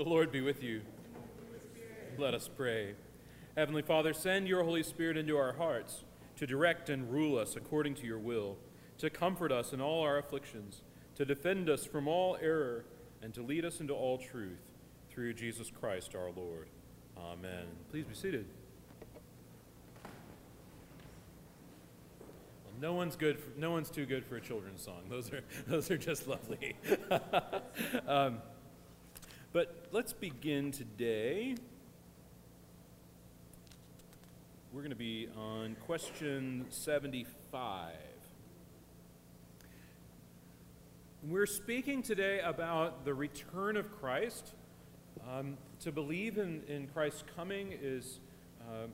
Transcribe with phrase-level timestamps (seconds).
[0.00, 0.80] The Lord be with you.
[2.16, 2.94] Let us pray.
[3.54, 6.04] Heavenly Father, send your Holy Spirit into our hearts
[6.36, 8.56] to direct and rule us according to your will,
[8.96, 10.80] to comfort us in all our afflictions,
[11.16, 12.86] to defend us from all error,
[13.20, 14.62] and to lead us into all truth
[15.10, 16.70] through Jesus Christ our Lord.
[17.18, 17.66] Amen.
[17.90, 18.46] Please be seated.
[22.80, 23.38] No one's good.
[23.38, 25.02] For, no one's too good for a children's song.
[25.10, 26.74] Those are those are just lovely.
[28.08, 28.38] um,
[29.52, 31.56] but let's begin today.
[34.72, 37.94] We're going to be on question 75.
[41.24, 44.54] We're speaking today about the return of Christ.
[45.28, 48.20] Um, to believe in, in Christ's coming is,
[48.68, 48.86] uh,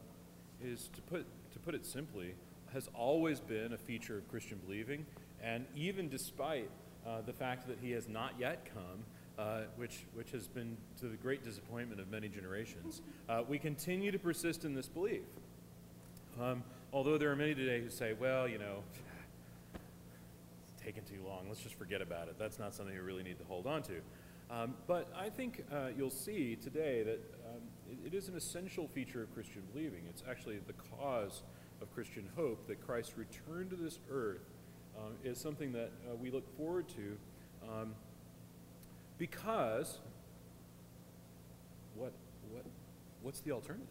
[0.65, 2.35] is to, put, to put it simply,
[2.73, 5.05] has always been a feature of Christian believing.
[5.43, 6.71] And even despite
[7.07, 9.05] uh, the fact that he has not yet come,
[9.39, 14.11] uh, which, which has been to the great disappointment of many generations, uh, we continue
[14.11, 15.25] to persist in this belief.
[16.41, 16.63] Um,
[16.93, 18.83] although there are many today who say, well, you know,
[19.75, 22.37] it's taken too long, let's just forget about it.
[22.39, 24.01] That's not something you really need to hold on to.
[24.51, 28.87] Um, but I think uh, you'll see today that um, it, it is an essential
[28.89, 30.03] feature of Christian believing.
[30.09, 31.43] It's actually the cause
[31.83, 34.49] of Christian hope that Christ's return to this earth
[34.97, 37.17] um, is something that uh, we look forward to
[37.69, 37.95] um,
[39.19, 39.99] because
[41.95, 42.13] what,
[42.51, 42.65] what,
[43.23, 43.89] what's the alternative?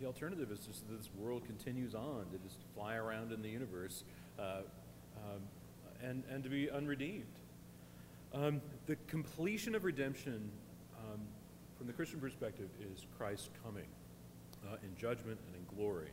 [0.00, 3.48] The alternative is just that this world continues on to just fly around in the
[3.48, 4.04] universe
[4.38, 4.62] uh,
[5.16, 5.42] um,
[6.02, 7.24] and, and to be unredeemed.
[8.34, 10.50] Um, the completion of redemption
[10.98, 11.20] um,
[11.76, 13.86] from the Christian perspective is Christ coming
[14.66, 16.08] uh, in judgment and in glory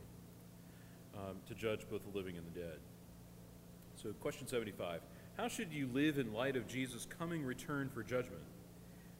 [1.16, 2.78] um, to judge both the living and the dead.
[3.96, 5.00] So, question 75
[5.36, 8.42] How should you live in light of Jesus' coming return for judgment?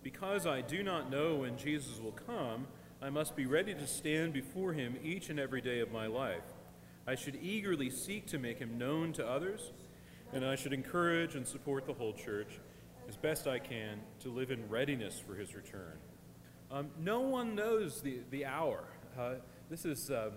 [0.03, 2.67] Because I do not know when Jesus will come,
[3.03, 6.45] I must be ready to stand before him each and every day of my life.
[7.07, 9.73] I should eagerly seek to make him known to others,
[10.33, 12.61] and I should encourage and support the whole church
[13.09, 15.97] as best I can to live in readiness for his return.
[16.71, 18.85] Um, no one knows the, the hour.
[19.19, 19.35] Uh,
[19.69, 20.33] this is um,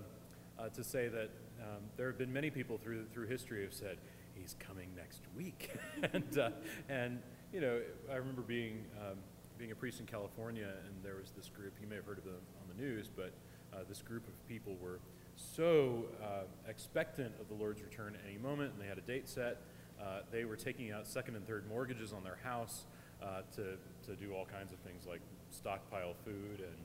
[0.57, 1.29] uh, to say that
[1.61, 3.97] um, there have been many people through, through history who have said,
[4.33, 5.71] he's coming next week.
[6.13, 6.49] and, uh,
[6.89, 7.19] and,
[7.51, 7.79] you know,
[8.11, 9.17] I remember being um,
[9.57, 12.25] being a priest in California, and there was this group, you may have heard of
[12.25, 13.31] them on the news, but
[13.71, 14.99] uh, this group of people were
[15.35, 19.27] so uh, expectant of the Lord's return at any moment, and they had a date
[19.27, 19.61] set.
[20.01, 22.85] Uh, they were taking out second and third mortgages on their house
[23.21, 26.77] uh, to, to do all kinds of things like stockpile food, and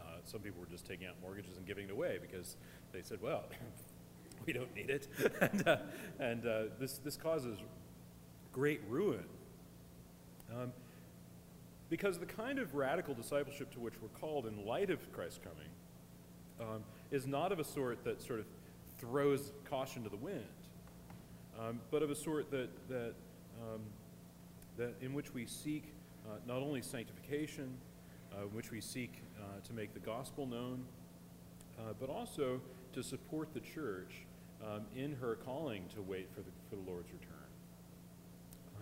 [0.00, 2.56] uh, some people were just taking out mortgages and giving it away because
[2.92, 3.44] they said, well,
[4.46, 5.08] we don't need it.
[5.40, 5.76] and uh,
[6.18, 6.42] and
[6.78, 7.58] this, this causes
[8.52, 9.24] great ruin.
[10.50, 10.72] Um,
[11.88, 16.70] because the kind of radical discipleship to which we're called in light of Christ's coming
[16.70, 18.46] um, is not of a sort that sort of
[18.98, 20.44] throws caution to the wind,
[21.60, 23.14] um, but of a sort that, that,
[23.62, 23.80] um,
[24.76, 25.92] that in which we seek
[26.26, 27.76] uh, not only sanctification,
[28.32, 30.84] uh, in which we seek uh, to make the gospel known,
[31.78, 32.60] uh, but also
[32.92, 34.25] to support the church
[34.64, 37.36] um, in her calling to wait for the, for the Lord's return.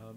[0.02, 0.16] Um,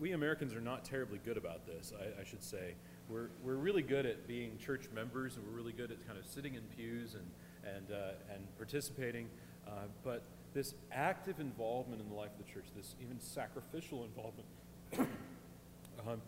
[0.00, 2.74] we Americans are not terribly good about this, I, I, should say.
[3.10, 6.24] We're, we're really good at being church members, and we're really good at kind of
[6.24, 9.28] sitting in pews and, and, uh, and participating.
[9.66, 10.22] Uh, but
[10.54, 14.48] this active involvement in the life of the church, this even sacrificial involvement,
[16.08, 16.22] um,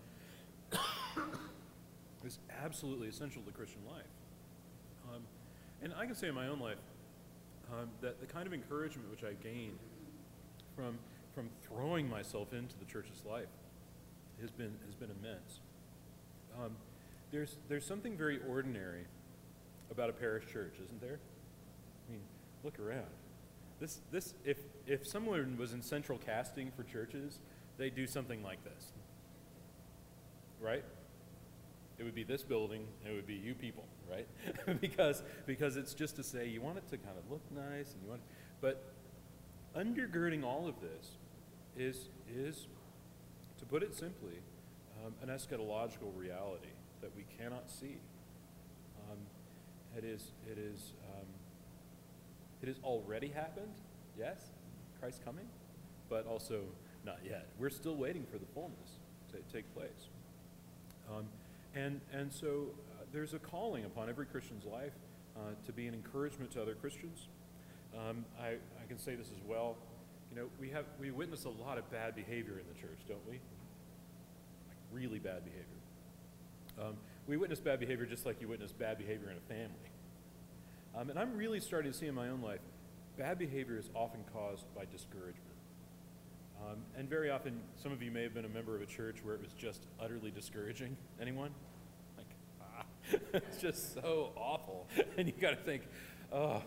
[2.25, 4.05] is absolutely essential to Christian life.
[5.15, 5.23] Um,
[5.83, 6.79] and I can say in my own life
[7.73, 9.79] um, that the kind of encouragement which I gained
[10.75, 10.99] from
[11.39, 13.47] from throwing myself into the church's life
[14.41, 15.61] has been, has been immense.
[16.61, 16.73] Um,
[17.31, 19.05] there's, there's something very ordinary
[19.89, 21.21] about a parish church, isn't there?
[22.09, 22.23] I mean,
[22.65, 23.07] look around.
[23.79, 24.59] This, this, if,
[24.89, 27.39] if someone was in central casting for churches,
[27.77, 28.93] they'd do something like this.
[30.61, 30.83] Right?
[31.99, 34.29] It would be this building, it would be you people, right?
[34.81, 38.03] because, because it's just to say you want it to kind of look nice and
[38.03, 38.27] you want, it,
[38.61, 38.93] but
[39.77, 41.11] undergirding all of this
[41.77, 42.67] is, is
[43.59, 44.41] to put it simply,
[45.05, 46.69] um, an eschatological reality
[47.01, 47.99] that we cannot see.
[49.11, 49.19] Um,
[49.97, 51.27] it is, it is, um,
[52.63, 53.73] it has already happened,
[54.19, 54.39] yes,
[55.01, 55.47] Christ coming,
[56.09, 56.61] but also
[57.05, 57.47] not yet.
[57.59, 58.99] We're still waiting for the fullness
[59.33, 60.09] to take place.
[61.11, 61.25] Um,
[61.75, 64.93] and, and so uh, there's a calling upon every Christian's life
[65.37, 67.29] uh, to be an encouragement to other Christians.
[67.95, 69.77] Um, I, I can say this as well.
[70.31, 73.27] You know, we have we witness a lot of bad behavior in the church, don't
[73.27, 73.35] we?
[73.35, 75.65] Like really bad behavior.
[76.81, 79.91] Um, we witness bad behavior just like you witness bad behavior in a family.
[80.97, 82.61] Um, and I'm really starting to see in my own life,
[83.17, 85.48] bad behavior is often caused by discouragement.
[86.67, 89.19] Um, and very often, some of you may have been a member of a church
[89.23, 90.97] where it was just utterly discouraging.
[91.21, 91.51] Anyone?
[92.17, 92.27] Like,
[92.61, 92.85] ah,
[93.33, 94.89] it's just so awful.
[95.17, 95.83] And you got to think,
[96.33, 96.63] oh,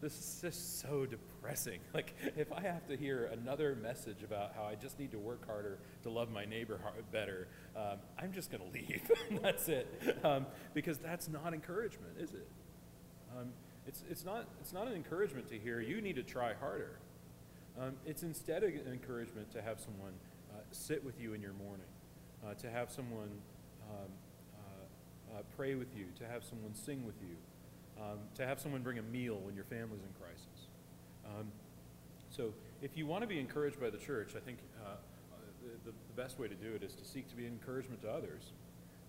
[0.00, 1.78] this is just so depressing.
[1.94, 5.46] Like, if I have to hear another message about how I just need to work
[5.46, 6.80] harder to love my neighbor
[7.12, 7.46] better,
[7.76, 9.10] um, I'm just going to leave.
[9.42, 10.18] that's it.
[10.24, 12.48] Um, because that's not encouragement, is it?
[13.36, 13.48] Um,
[13.86, 16.98] it's, it's, not, it's not an encouragement to hear, you need to try harder.
[17.80, 20.12] Um, it's instead an encouragement to have someone
[20.52, 21.86] uh, sit with you in your mourning,
[22.46, 23.30] uh, to have someone
[23.90, 24.08] um,
[24.54, 27.36] uh, uh, pray with you, to have someone sing with you,
[28.02, 30.68] um, to have someone bring a meal when your family's in crisis.
[31.24, 31.46] Um,
[32.30, 32.52] so
[32.82, 34.96] if you want to be encouraged by the church, I think uh,
[35.84, 38.52] the, the, best way to do it is to seek to be encouragement to others.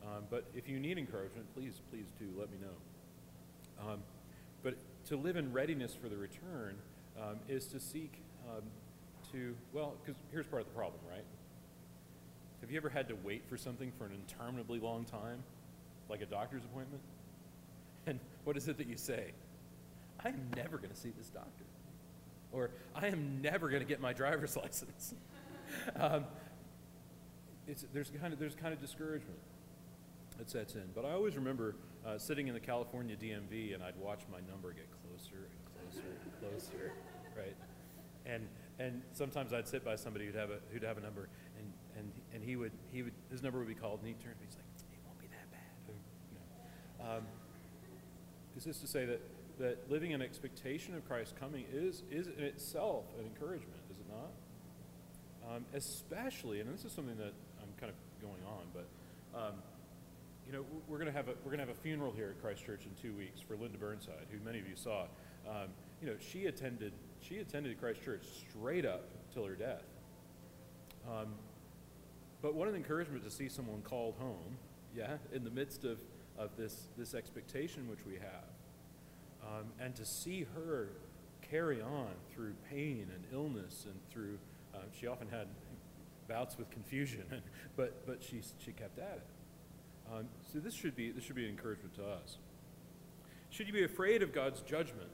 [0.03, 3.87] Um, but if you need encouragement, please, please do let me know.
[3.91, 3.99] Um,
[4.61, 4.75] but
[5.07, 6.77] to live in readiness for the return
[7.49, 8.63] is to seek um,
[9.31, 11.25] to, well, because here's part of the problem, right?
[12.61, 15.43] Have you ever had to wait for something for an interminably long time,
[16.09, 17.01] like a doctor's appointment?
[18.05, 19.31] And what is it that you say?
[20.25, 21.63] I am never going to see this doctor.
[22.51, 25.13] Or I am never going to get my driver's license.
[25.97, 26.25] um,
[27.65, 29.39] it's, there's, kind of, there's kind of discouragement
[30.37, 30.83] that sets in.
[30.93, 31.75] But I always remember
[32.05, 36.07] uh, sitting in the California DMV and I'd watch my number get closer and closer
[36.23, 36.91] and closer,
[37.37, 37.55] right?
[38.25, 38.47] And,
[38.79, 42.11] and sometimes I'd sit by somebody who'd have a, who'd have a number and, and,
[42.33, 44.45] and he would, he would, his number would be called and he'd turn to me,
[44.47, 47.17] he's like, it won't be that bad.
[47.17, 47.23] Um,
[48.55, 49.21] is this to say that,
[49.59, 54.05] that living in expectation of Christ coming is, is in itself an encouragement, is it
[54.09, 55.55] not?
[55.55, 58.87] Um, especially, and this is something that I'm kind of going on, but
[59.37, 59.53] um,
[60.45, 62.41] you know, we're going to have a we're going to have a funeral here at
[62.41, 65.03] Christ Church in two weeks for Linda Burnside, who many of you saw.
[65.47, 65.69] Um,
[66.01, 66.93] you know, she attended
[67.27, 69.03] she attended Christ Church straight up
[69.33, 69.83] till her death.
[71.09, 71.27] Um,
[72.41, 74.57] but what an encouragement to see someone called home,
[74.95, 75.99] yeah, in the midst of,
[76.37, 78.49] of this, this expectation which we have.
[79.43, 80.89] Um, and to see her
[81.41, 84.37] carry on through pain and illness and through,
[84.73, 85.47] uh, she often had
[86.27, 87.23] bouts with confusion,
[87.75, 90.13] but, but she, she kept at it.
[90.13, 92.37] Um, so this should, be, this should be an encouragement to us.
[93.49, 95.09] Should you be afraid of God's judgment?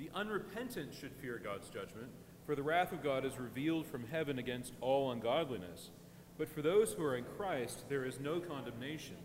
[0.00, 2.08] The unrepentant should fear God's judgment,
[2.46, 5.90] for the wrath of God is revealed from heaven against all ungodliness.
[6.38, 9.16] But for those who are in Christ, there is no condemnation.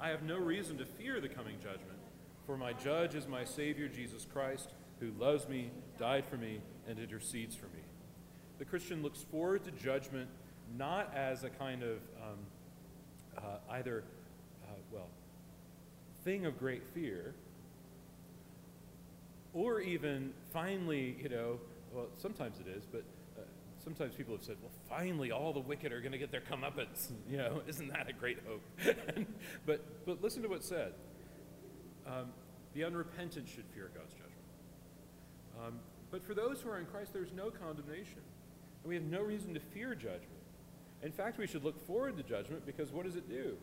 [0.00, 1.98] I have no reason to fear the coming judgment,
[2.46, 6.98] for my judge is my Savior Jesus Christ, who loves me, died for me, and
[6.98, 7.82] intercedes for me.
[8.58, 10.30] The Christian looks forward to judgment
[10.78, 12.38] not as a kind of um,
[13.36, 14.04] uh, either,
[14.64, 15.08] uh, well,
[16.24, 17.34] thing of great fear,
[19.54, 21.60] or even finally, you know,
[21.92, 23.04] well, sometimes it is, but
[23.38, 23.42] uh,
[23.82, 27.12] sometimes people have said, well, finally all the wicked are going to get their comeuppance.
[27.30, 28.62] You know, isn't that a great hope?
[29.66, 30.92] but, but listen to what's said.
[32.06, 32.26] Um,
[32.74, 34.32] the unrepentant should fear God's judgment.
[35.64, 35.80] Um,
[36.10, 38.20] but for those who are in Christ, there's no condemnation.
[38.82, 40.28] And we have no reason to fear judgment.
[41.02, 43.56] In fact, we should look forward to judgment because what does it do?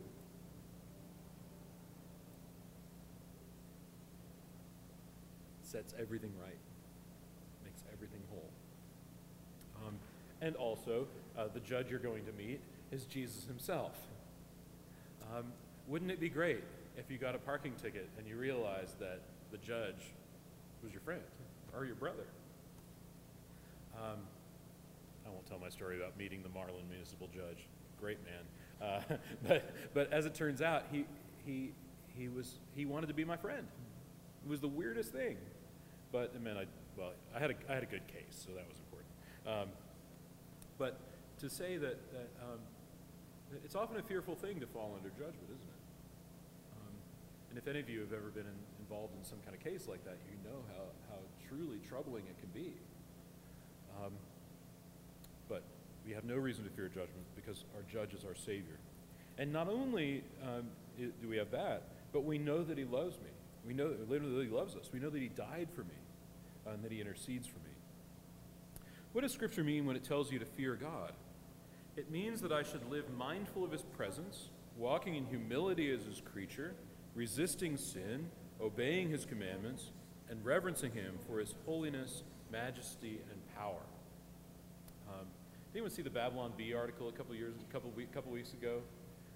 [5.72, 6.60] Sets everything right,
[7.64, 8.50] makes everything whole.
[9.88, 9.96] Um,
[10.42, 12.60] and also, uh, the judge you're going to meet
[12.92, 13.96] is Jesus himself.
[15.34, 15.46] Um,
[15.88, 16.64] wouldn't it be great
[16.98, 20.12] if you got a parking ticket and you realized that the judge
[20.84, 21.22] was your friend
[21.74, 22.26] or your brother?
[23.96, 24.20] Um,
[25.26, 27.68] I won't tell my story about meeting the Marlin municipal judge.
[28.00, 28.90] Great man.
[28.90, 29.16] Uh,
[29.48, 31.06] but, but as it turns out, he,
[31.46, 31.72] he,
[32.18, 33.66] he, was, he wanted to be my friend.
[34.44, 35.38] It was the weirdest thing.
[36.12, 36.66] But it meant I,
[36.98, 39.12] well, I had a, I had a good case, so that was important.
[39.48, 39.70] Um,
[40.78, 41.00] but
[41.40, 42.60] to say that, that um,
[43.64, 45.82] it's often a fearful thing to fall under judgment, isn't it?
[46.78, 46.94] Um,
[47.50, 49.88] and if any of you have ever been in, involved in some kind of case
[49.88, 52.74] like that, you know how, how truly troubling it can be.
[54.04, 54.14] Um,
[55.50, 55.64] but
[56.06, 58.80] we have no reason to fear judgment because our judge is our Savior.
[59.38, 63.32] And not only um, do we have that, but we know that He loves me.
[63.66, 64.90] We know literally that He loves us.
[64.92, 65.96] We know that He died for me
[66.66, 67.76] uh, and that He intercedes for me.
[69.14, 71.14] What does Scripture mean when it tells you to fear God?
[71.98, 76.22] It means that I should live mindful of His presence, walking in humility as His
[76.22, 76.74] creature,
[77.14, 78.30] resisting sin,
[78.62, 79.92] obeying His commandments,
[80.30, 83.82] and reverencing Him for His holiness, majesty, and power.
[85.10, 85.26] Um,
[85.74, 88.82] anyone see the Babylon Bee article a couple years, a couple, week, couple weeks ago?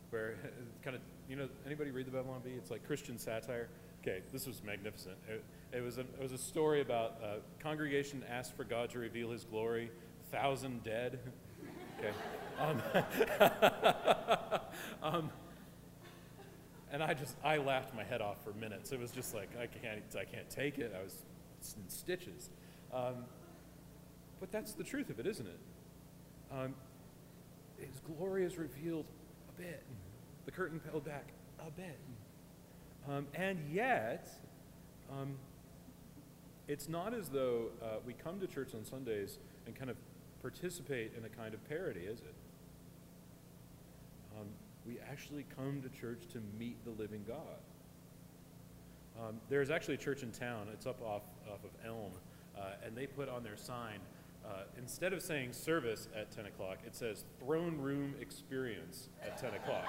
[0.09, 0.35] where
[0.83, 2.51] kind of, you know, anybody read the Babylon Bee?
[2.51, 3.69] It's like Christian satire.
[4.07, 5.15] Okay, this was magnificent.
[5.27, 5.43] It,
[5.75, 9.31] it was, a, it was a story about a congregation asked for God to reveal
[9.31, 9.89] his glory,
[10.31, 11.19] thousand dead.
[11.97, 12.11] Okay.
[12.59, 12.81] Um,
[15.01, 15.29] um,
[16.91, 18.91] and I just, I laughed my head off for minutes.
[18.91, 20.93] It was just like, I can't, I can't take it.
[20.93, 21.23] I was
[21.77, 22.49] in stitches.
[22.93, 23.23] Um,
[24.41, 25.59] but that's the truth of it, isn't it?
[26.51, 26.75] Um,
[27.77, 29.05] his glory is revealed
[29.47, 29.85] a bit,
[30.43, 31.29] the curtain peeled back
[31.65, 31.97] a bit.
[33.09, 34.29] Um, and yet,
[35.11, 35.35] um,
[36.67, 39.97] it's not as though uh, we come to church on Sundays and kind of
[40.41, 42.33] participate in a kind of parody, is it?
[44.37, 44.47] Um,
[44.85, 47.37] we actually come to church to meet the living God.
[49.19, 52.11] Um, there's actually a church in town, it's up off, off of Elm,
[52.57, 53.99] uh, and they put on their sign,
[54.45, 59.53] uh, instead of saying service at 10 o'clock, it says throne room experience at 10
[59.55, 59.87] o'clock.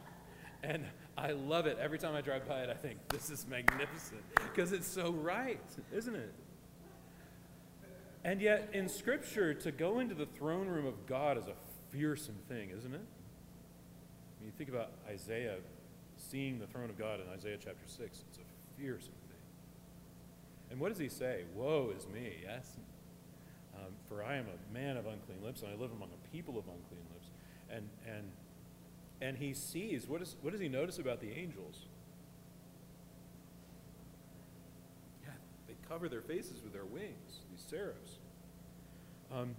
[0.62, 0.84] and
[1.16, 1.78] I love it.
[1.80, 5.60] Every time I drive by it, I think, this is magnificent, because it's so right,
[5.92, 6.34] isn't it?
[8.24, 11.54] And yet, in Scripture, to go into the throne room of God is a
[11.90, 13.06] fearsome thing, isn't it?
[14.38, 15.56] When you think about Isaiah
[16.16, 19.34] seeing the throne of God in Isaiah chapter 6, it's a fearsome thing.
[20.70, 21.44] And what does he say?
[21.54, 22.76] Woe is me, yes?
[23.76, 26.58] Um, for I am a man of unclean lips, and I live among a people
[26.58, 27.28] of unclean lips.
[27.70, 28.30] And, and,
[29.24, 31.86] and he sees, what, is, what does he notice about the angels?
[35.24, 35.30] Yeah,
[35.66, 38.18] they cover their faces with their wings, these seraphs.
[39.32, 39.56] Um,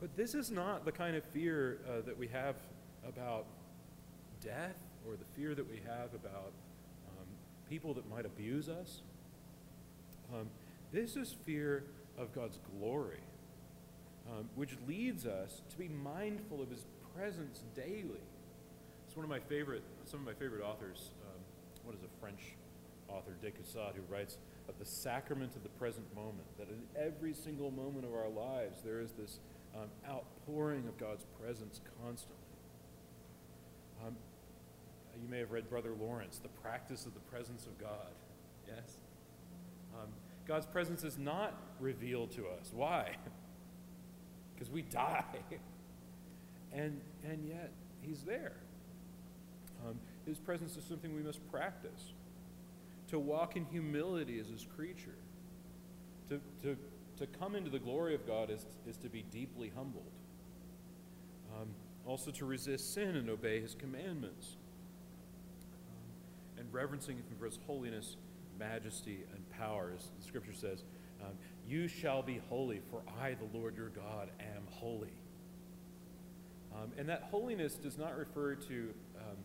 [0.00, 2.56] but this is not the kind of fear uh, that we have
[3.08, 3.46] about
[4.44, 6.50] death or the fear that we have about
[7.06, 7.26] um,
[7.70, 9.02] people that might abuse us.
[10.34, 10.48] Um,
[10.90, 11.84] this is fear
[12.18, 13.20] of God's glory,
[14.30, 18.22] um, which leads us to be mindful of His presence daily.
[19.06, 21.10] It's one of my favorite, some of my favorite authors.
[21.26, 21.40] Um,
[21.84, 22.40] what is a French
[23.08, 24.38] author, de Caussade, who writes
[24.68, 28.80] of the sacrament of the present moment, that in every single moment of our lives
[28.82, 29.38] there is this
[29.74, 32.36] um, outpouring of God's presence constantly.
[34.06, 34.16] Um,
[35.22, 38.14] you may have read Brother Lawrence, The Practice of the Presence of God.
[38.66, 38.96] Yes?
[39.94, 40.08] Um,
[40.46, 42.72] God's presence is not revealed to us.
[42.74, 43.16] Why?
[44.62, 45.24] Because we die.
[46.72, 48.52] and, and yet, He's there.
[49.84, 52.12] Um, his presence is something we must practice.
[53.08, 55.16] To walk in humility as His creature.
[56.28, 56.76] To, to,
[57.16, 60.12] to come into the glory of God is, is to be deeply humbled.
[61.60, 61.66] Um,
[62.06, 64.58] also, to resist sin and obey His commandments.
[65.90, 68.14] Um, and reverencing Him for His holiness
[68.60, 70.84] majesty and power, as the scripture says,
[71.20, 71.32] um,
[71.72, 75.14] You shall be holy, for I, the Lord your God, am holy.
[76.74, 79.38] Um, and that holiness does not refer to um,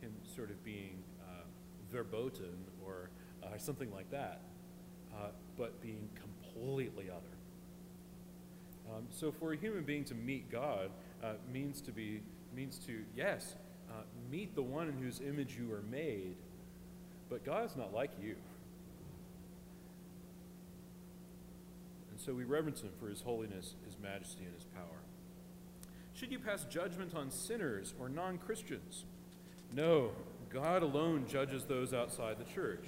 [0.00, 1.44] him sort of being uh,
[1.92, 3.10] verboten or
[3.44, 4.40] uh, something like that,
[5.14, 7.36] uh, but being completely other.
[8.92, 10.90] Um, so for a human being to meet God
[11.22, 12.20] uh, means to be
[12.52, 13.54] means to yes
[13.88, 16.34] uh, meet the one in whose image you are made,
[17.28, 18.34] but God is not like you.
[22.20, 25.00] And so we reverence him for his holiness, his majesty, and his power.
[26.12, 29.06] Should you pass judgment on sinners or non Christians?
[29.74, 30.10] No,
[30.50, 32.84] God alone judges those outside the church.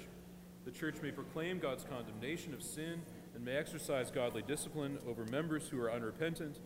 [0.65, 3.01] The church may proclaim God's condemnation of sin
[3.33, 6.59] and may exercise godly discipline over members who are unrepentant,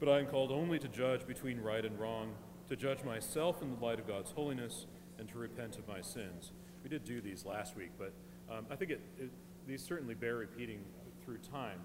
[0.00, 2.32] but I am called only to judge between right and wrong,
[2.68, 4.86] to judge myself in the light of God's holiness,
[5.20, 6.50] and to repent of my sins.
[6.82, 8.12] We did do these last week, but
[8.50, 9.30] um, I think it, it,
[9.68, 10.80] these certainly bear repeating
[11.24, 11.78] through time,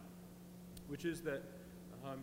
[0.88, 1.44] which is that
[2.06, 2.20] um,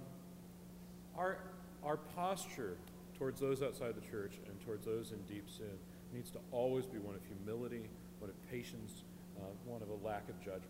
[1.17, 1.39] our,
[1.83, 2.77] our posture
[3.19, 5.79] towards those outside the church and towards those in deep sin
[6.13, 7.89] needs to always be one of humility,
[8.19, 9.05] one of patience,
[9.39, 10.65] uh, one of a lack of judgment.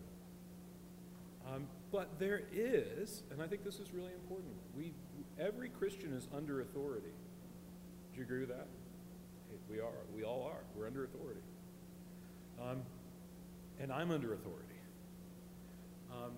[1.47, 4.93] Um, but there is, and I think this is really important, we,
[5.39, 7.13] every Christian is under authority.
[8.13, 8.67] Do you agree with that?
[9.69, 10.05] We are.
[10.13, 10.63] We all are.
[10.75, 11.41] We're under authority.
[12.61, 12.81] Um,
[13.79, 14.65] and I'm under authority.
[16.11, 16.31] Um,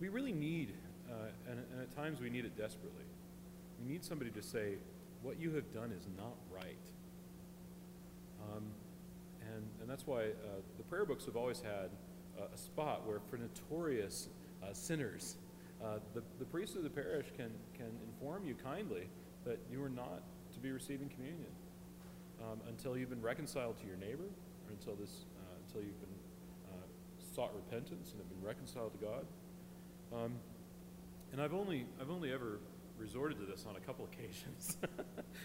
[0.00, 0.72] we really need,
[1.10, 1.14] uh,
[1.48, 3.04] and, and at times we need it desperately,
[3.80, 4.74] we need somebody to say,
[5.22, 6.76] what you have done is not right.
[8.42, 8.64] Um,
[9.42, 11.90] and, and that's why uh, the prayer books have always had
[12.38, 14.28] uh, a spot where for notorious
[14.62, 15.36] uh, sinners,
[15.84, 19.08] uh, the, the priest of the parish can, can inform you kindly
[19.44, 20.22] that you are not
[20.54, 21.52] to be receiving communion
[22.42, 26.18] um, until you've been reconciled to your neighbor, or until this, uh, until you've been
[26.72, 29.24] uh, sought repentance and have been reconciled to God.
[30.12, 30.32] Um,
[31.32, 32.58] and I've only, I've only ever
[32.98, 34.76] resorted to this on a couple occasions.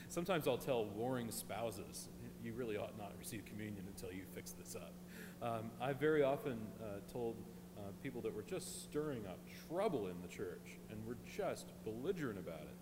[0.09, 2.09] Sometimes I'll tell warring spouses,
[2.43, 4.93] you really ought not receive communion until you fix this up.
[5.41, 7.35] Um, I've very often uh, told
[7.77, 12.39] uh, people that were just stirring up trouble in the church and were just belligerent
[12.39, 12.77] about it.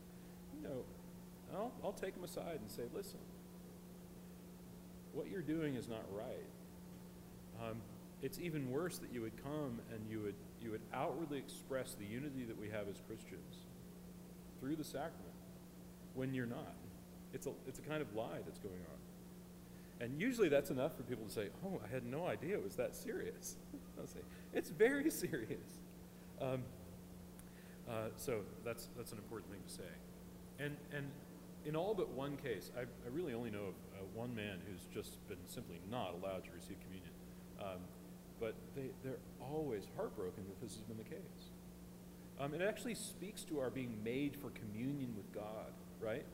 [0.55, 0.83] You know,
[1.53, 3.19] I'll, I'll take them aside and say, listen,
[5.13, 6.47] what you're doing is not right.
[7.61, 7.77] Um,
[8.23, 12.05] it's even worse that you would come and you would, you would outwardly express the
[12.05, 13.57] unity that we have as Christians
[14.61, 15.35] through the sacrament
[16.15, 16.73] when you're not.
[17.33, 20.05] It's a, it's a kind of lie that's going on.
[20.05, 22.75] And usually that's enough for people to say, oh, I had no idea it was
[22.77, 23.57] that serious.
[23.99, 24.19] I'll say,
[24.53, 25.79] it's very serious.
[26.41, 26.63] Um,
[27.89, 30.63] uh, so that's, that's an important thing to say.
[30.63, 31.11] And, and
[31.65, 34.85] in all but one case, I, I really only know of uh, one man who's
[34.93, 37.11] just been simply not allowed to receive communion.
[37.59, 37.81] Um,
[38.43, 41.51] but they, they're always heartbroken that this has been the case.
[42.41, 45.71] Um, it actually speaks to our being made for communion with God,
[46.01, 46.25] right?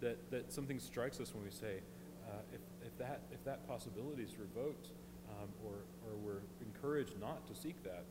[0.00, 1.78] That, that something strikes us when we say,
[2.26, 4.88] uh, if, if, that, if that possibility is revoked
[5.30, 5.74] um, or,
[6.08, 8.02] or we're encouraged not to seek that,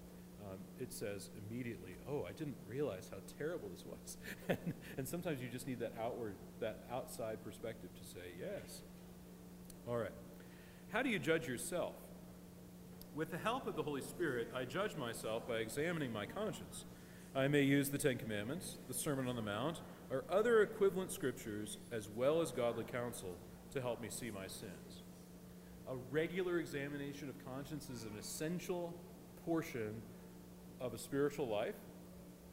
[0.46, 4.18] um, it says immediately, oh, I didn't realize how terrible this was.
[4.48, 8.84] and, and sometimes you just need that outward, that outside perspective to say, yes.
[9.86, 10.12] All right.
[10.94, 11.96] How do you judge yourself?
[13.16, 16.86] With the help of the Holy Spirit, I judge myself by examining my conscience.
[17.36, 21.78] I may use the Ten Commandments, the Sermon on the Mount, or other equivalent scriptures,
[21.92, 23.36] as well as godly counsel,
[23.72, 25.04] to help me see my sins.
[25.88, 28.96] A regular examination of conscience is an essential
[29.46, 30.02] portion
[30.82, 31.76] of a spiritual life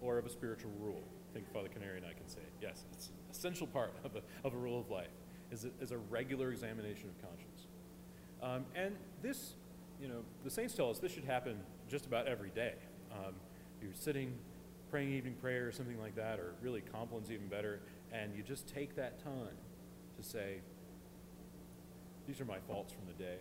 [0.02, 1.02] or of a spiritual rule.
[1.30, 4.20] I think Father Canary and I can say, yes, it's an essential part of a,
[4.46, 5.08] of a rule of life,
[5.50, 7.66] is a, is a regular examination of conscience.
[8.42, 9.54] Um, and this
[10.00, 12.74] you know, the saints tell us this should happen just about every day.
[13.12, 13.34] Um,
[13.82, 14.34] you're sitting,
[14.90, 17.80] praying evening prayer or something like that, or really Complin's even better,
[18.12, 19.56] and you just take that time
[20.16, 20.60] to say,
[22.26, 23.38] these are my faults from the day,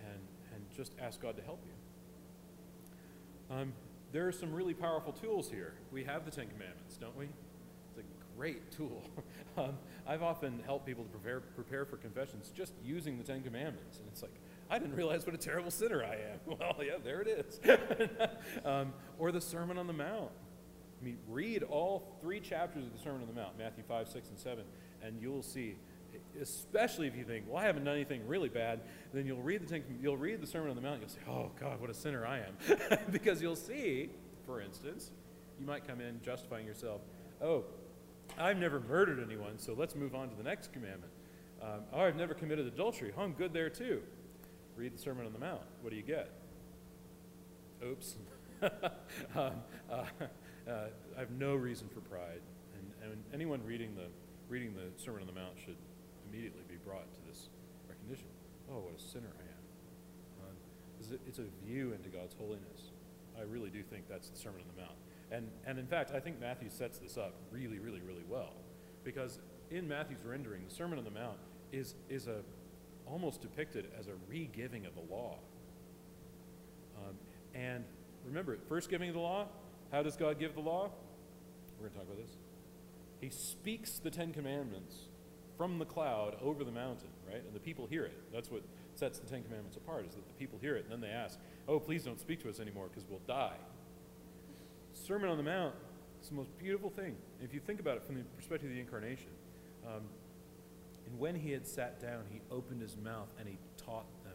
[0.00, 0.20] and,
[0.54, 3.56] and just ask God to help you.
[3.56, 3.72] Um,
[4.12, 5.74] there are some really powerful tools here.
[5.92, 7.26] We have the Ten Commandments, don't we?
[7.26, 9.02] It's a great tool.
[9.56, 13.98] um, I've often helped people to prepare, prepare for confessions just using the Ten Commandments,
[13.98, 14.34] and it's like,
[14.70, 16.40] I didn't realize what a terrible sinner I am.
[16.46, 17.60] Well, yeah, there it is.
[18.64, 20.30] um, or the Sermon on the Mount.
[21.00, 24.28] I mean, read all three chapters of the Sermon on the Mount, Matthew 5, 6,
[24.28, 24.64] and 7,
[25.02, 25.76] and you'll see,
[26.40, 28.80] especially if you think, well, I haven't done anything really bad,
[29.12, 31.80] then you'll read the, you'll read the Sermon on the Mount, you'll say, oh, God,
[31.80, 32.98] what a sinner I am.
[33.10, 34.10] because you'll see,
[34.46, 35.10] for instance,
[35.60, 37.02] you might come in justifying yourself,
[37.42, 37.64] oh,
[38.38, 41.12] I've never murdered anyone, so let's move on to the next commandment.
[41.62, 43.12] Um, oh, I've never committed adultery.
[43.16, 44.02] Oh, I'm good there too.
[44.76, 45.62] Read the Sermon on the Mount.
[45.82, 46.30] What do you get?
[47.84, 48.16] Oops.
[48.62, 48.70] um,
[49.36, 50.04] uh, uh,
[51.16, 52.40] I have no reason for pride.
[52.74, 54.06] And, and anyone reading the,
[54.48, 55.76] reading the Sermon on the Mount should
[56.28, 57.48] immediately be brought to this
[57.88, 58.26] recognition.
[58.70, 60.48] Oh, what a sinner I am.
[60.48, 62.90] Um, it's a view into God's holiness.
[63.38, 64.96] I really do think that's the Sermon on the Mount.
[65.30, 68.54] And, and in fact, I think Matthew sets this up really, really, really well.
[69.02, 69.38] Because
[69.70, 71.38] in Matthew's rendering, the Sermon on the Mount
[71.72, 72.42] is, is a
[73.06, 75.38] almost depicted as a re-giving of the law.
[76.96, 77.14] Um,
[77.54, 77.84] and
[78.24, 79.46] remember, first giving of the law,
[79.92, 80.90] how does God give the law?
[81.80, 82.36] We're going to talk about this.
[83.20, 84.96] He speaks the Ten Commandments
[85.56, 87.42] from the cloud over the mountain, right?
[87.44, 88.18] And the people hear it.
[88.32, 88.62] That's what
[88.94, 91.38] sets the Ten Commandments apart, is that the people hear it, and then they ask,
[91.68, 93.56] oh, please don't speak to us anymore because we'll die.
[94.92, 95.74] Sermon on the Mount
[96.22, 97.16] is the most beautiful thing.
[97.42, 99.30] If you think about it from the perspective of the incarnation,
[99.86, 100.02] um,
[101.06, 104.32] and when he had sat down, he opened his mouth and he taught them.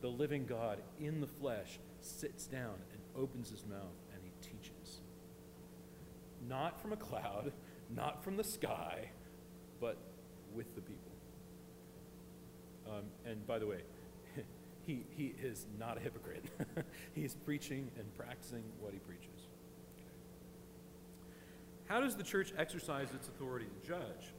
[0.00, 5.00] The living God in the flesh sits down and opens his mouth and he teaches.
[6.48, 7.52] Not from a cloud,
[7.94, 9.10] not from the sky,
[9.80, 9.96] but
[10.52, 11.12] with the people.
[12.86, 13.80] Um, and by the way,
[14.86, 16.44] he, he is not a hypocrite.
[17.14, 19.48] He's preaching and practicing what he preaches.
[21.86, 24.32] How does the church exercise its authority to judge?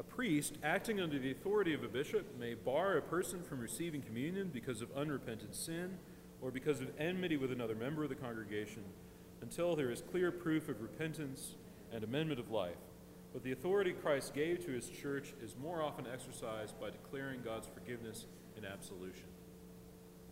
[0.00, 4.00] A priest, acting under the authority of a bishop, may bar a person from receiving
[4.00, 5.98] communion because of unrepented sin
[6.40, 8.82] or because of enmity with another member of the congregation
[9.42, 11.54] until there is clear proof of repentance
[11.92, 12.78] and amendment of life.
[13.34, 17.68] But the authority Christ gave to his church is more often exercised by declaring God's
[17.68, 18.24] forgiveness
[18.56, 19.28] in absolution.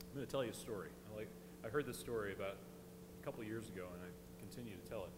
[0.00, 0.88] I'm going to tell you a story.
[1.12, 1.28] I, like,
[1.62, 2.56] I heard this story about
[3.20, 5.10] a couple years ago, and I continue to tell it.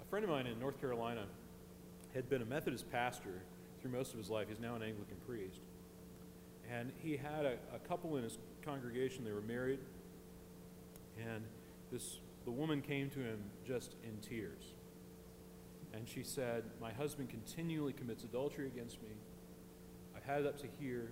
[0.00, 1.26] A friend of mine in North Carolina
[2.14, 3.42] had been a Methodist pastor
[3.84, 4.46] through most of his life.
[4.48, 5.60] He's now an Anglican priest.
[6.72, 9.26] And he had a, a couple in his congregation.
[9.26, 9.78] They were married.
[11.22, 11.44] And
[11.92, 12.16] this,
[12.46, 14.62] the woman came to him just in tears.
[15.92, 19.10] And she said, My husband continually commits adultery against me.
[20.16, 21.10] I've had it up to here.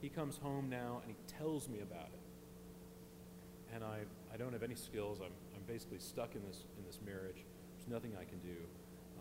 [0.00, 3.74] He comes home now and he tells me about it.
[3.74, 3.98] And I,
[4.32, 5.18] I don't have any skills.
[5.20, 7.44] I'm, I'm basically stuck in this, in this marriage.
[7.76, 8.56] There's nothing I can do.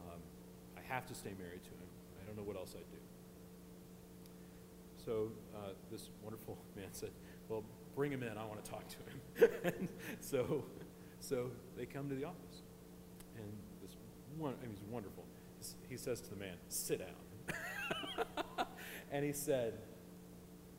[0.07, 0.21] Um,
[0.77, 1.86] I have to stay married to him.
[2.27, 2.97] I don't know what else I'd do.
[5.05, 7.11] So uh, this wonderful man said,
[7.47, 7.63] Well,
[7.95, 8.37] bring him in.
[8.37, 9.89] I want to talk to him.
[10.19, 10.65] so,
[11.21, 12.63] so they come to the office.
[13.37, 13.45] And
[13.81, 13.95] this
[14.37, 15.23] one, I mean, he's wonderful.
[15.89, 18.67] He says to the man, Sit down.
[19.11, 19.75] and he said,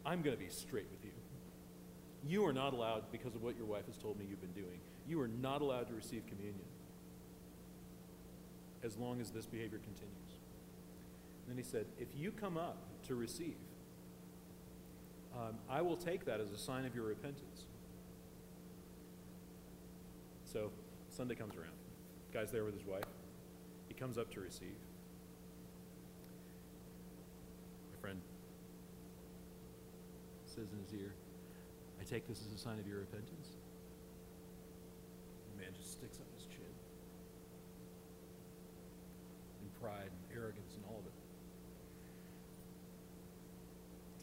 [0.04, 1.12] I'm going to be straight with you.
[2.26, 4.80] You are not allowed, because of what your wife has told me you've been doing,
[5.06, 6.66] you are not allowed to receive communion
[8.82, 10.27] as long as this behavior continues.
[11.48, 13.56] And then he said, If you come up to receive,
[15.34, 17.64] um, I will take that as a sign of your repentance.
[20.44, 20.70] So
[21.08, 21.72] Sunday comes around.
[22.34, 23.04] Guy's there with his wife.
[23.88, 24.76] He comes up to receive.
[27.94, 28.20] My friend
[30.44, 31.14] says in his ear,
[31.98, 33.56] I take this as a sign of your repentance.
[35.56, 36.74] The man just sticks up his chin.
[39.62, 41.12] And pride and arrogance and all of it.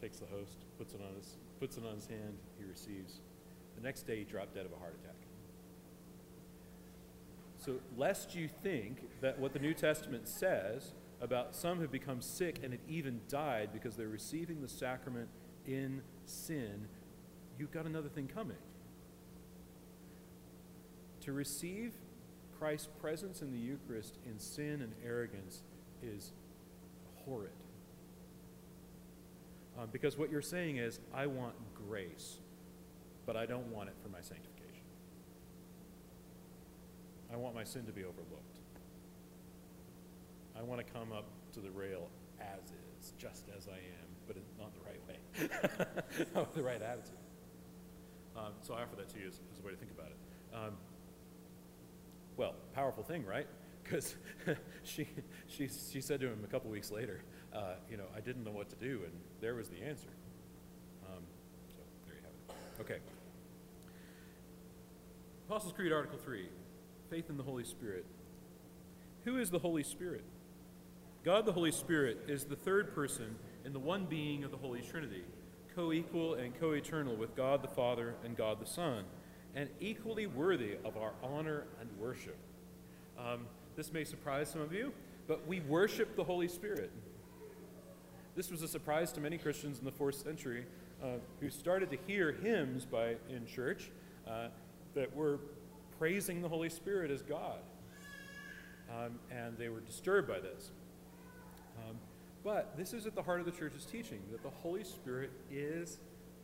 [0.06, 3.18] Takes the host, puts it on his, puts it on his hand, he receives.
[3.74, 5.16] The next day he dropped dead of a heart attack.
[7.58, 12.60] So, lest you think that what the New Testament says about some who become sick
[12.62, 15.28] and have even died because they're receiving the sacrament
[15.66, 16.86] in sin,
[17.58, 18.58] you've got another thing coming.
[21.22, 21.94] To receive
[22.60, 25.64] Christ's presence in the Eucharist in sin and arrogance
[26.00, 26.30] is
[27.24, 27.50] horrid.
[29.78, 31.54] Um, because what you're saying is, I want
[31.88, 32.38] grace,
[33.26, 34.56] but I don't want it for my sanctification.
[37.32, 38.58] I want my sin to be overlooked.
[40.58, 42.08] I want to come up to the rail
[42.40, 46.80] as is, just as I am, but not the right way, not with the right
[46.80, 47.18] attitude.
[48.36, 50.16] Um, so I offer that to you as, as, a way to think about it.
[50.54, 50.76] Um,
[52.36, 53.46] well, powerful thing, right?
[53.82, 54.14] Because
[54.82, 55.08] she,
[55.46, 57.22] she, she said to him a couple weeks later,
[57.54, 60.08] uh, you know, I didn't know what to do, and there was the answer.
[61.06, 61.22] Um,
[61.68, 62.80] so there you have it.
[62.80, 63.00] Okay.
[65.48, 66.48] Apostles' Creed, Article 3
[67.10, 68.04] faith in the Holy Spirit.
[69.24, 70.24] Who is the Holy Spirit?
[71.24, 74.80] God the Holy Spirit is the third person in the one being of the Holy
[74.80, 75.24] Trinity,
[75.74, 79.04] co equal and co eternal with God the Father and God the Son,
[79.54, 82.36] and equally worthy of our honor and worship.
[83.18, 84.92] Um, this may surprise some of you,
[85.26, 86.90] but we worship the Holy Spirit.
[88.36, 90.66] This was a surprise to many Christians in the fourth century
[91.02, 91.06] uh,
[91.40, 93.90] who started to hear hymns by, in church
[94.28, 94.48] uh,
[94.94, 95.40] that were
[95.98, 97.60] praising the Holy Spirit as God.
[98.90, 100.70] Um, and they were disturbed by this.
[101.78, 101.96] Um,
[102.44, 105.98] but this is at the heart of the church's teaching that the Holy Spirit is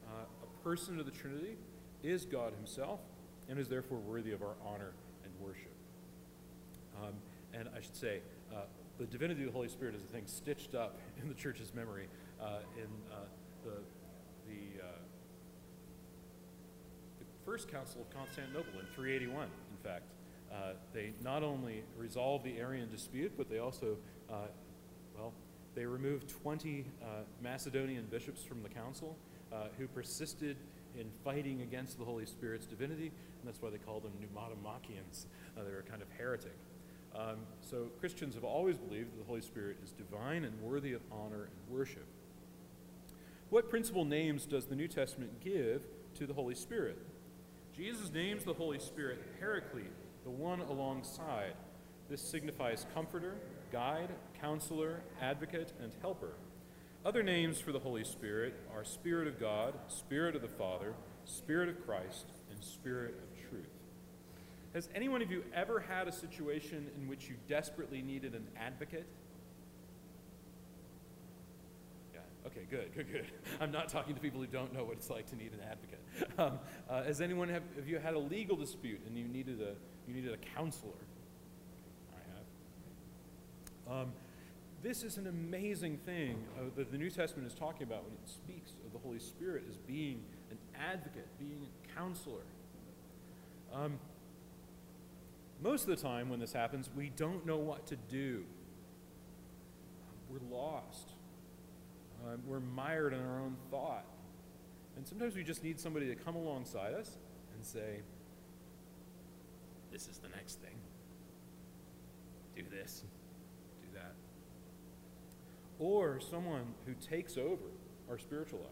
[0.07, 1.57] uh, a person of the Trinity,
[2.03, 3.01] is God Himself,
[3.51, 4.93] and is therefore worthy of our honor
[5.25, 5.75] and worship.
[7.03, 7.13] Um,
[7.53, 8.63] and I should say, uh,
[8.99, 12.09] the divinity of the Holy Spirit is a thing stitched up in the church's memory
[12.41, 13.17] uh, in uh,
[13.65, 13.71] the,
[14.49, 14.87] the uh,
[17.45, 19.51] First Council of Constantinople in 381, in
[19.83, 20.05] fact.
[20.53, 23.97] Uh, they not only resolved the Arian dispute, but they also,
[24.31, 24.47] uh,
[25.17, 25.33] well,
[25.75, 27.07] they removed 20 uh,
[27.43, 29.17] Macedonian bishops from the council
[29.77, 30.57] who persisted
[30.99, 35.27] in fighting against the Holy Spirit's divinity, and that's why they called them pneumatomachians.
[35.57, 36.57] Uh, they were kind of heretic.
[37.15, 41.03] Um, so Christians have always believed that the Holy Spirit is divine and worthy of
[41.11, 42.07] honor and worship.
[43.51, 45.83] What principal names does the New Testament give
[46.15, 46.99] to the Holy Spirit?
[47.77, 49.93] Jesus names the Holy Spirit Paraclete,
[50.25, 51.53] the one alongside.
[52.09, 53.37] This signifies comforter,
[53.71, 56.35] guide, counselor, advocate, and helper.
[57.05, 60.95] Other names for the Holy Spirit are Spirit of God, Spirit of the Father,
[61.25, 63.32] Spirit of Christ, and Spirit of.
[64.75, 68.47] Has any one of you ever had a situation in which you desperately needed an
[68.59, 69.07] advocate?
[72.15, 73.27] Yeah, okay, good, good, good.
[73.61, 75.99] I'm not talking to people who don't know what it's like to need an advocate.
[76.39, 76.59] Um,
[76.91, 79.75] uh, has anyone have, have you had a legal dispute and you needed a
[80.07, 80.93] you needed a counselor?
[82.15, 84.03] I have.
[84.03, 84.13] Um,
[84.83, 88.29] this is an amazing thing uh, that the New Testament is talking about when it
[88.29, 92.43] speaks of the Holy Spirit as being an advocate, being a counselor.
[93.73, 93.99] Um,
[95.63, 98.45] most of the time when this happens, we don't know what to do.
[100.29, 101.13] We're lost.
[102.25, 104.05] Uh, we're mired in our own thought.
[104.97, 107.17] And sometimes we just need somebody to come alongside us
[107.55, 108.01] and say,
[109.91, 110.75] this is the next thing.
[112.57, 113.05] Do this,
[113.83, 114.15] do that.
[115.79, 117.65] Or someone who takes over
[118.11, 118.71] our spiritual life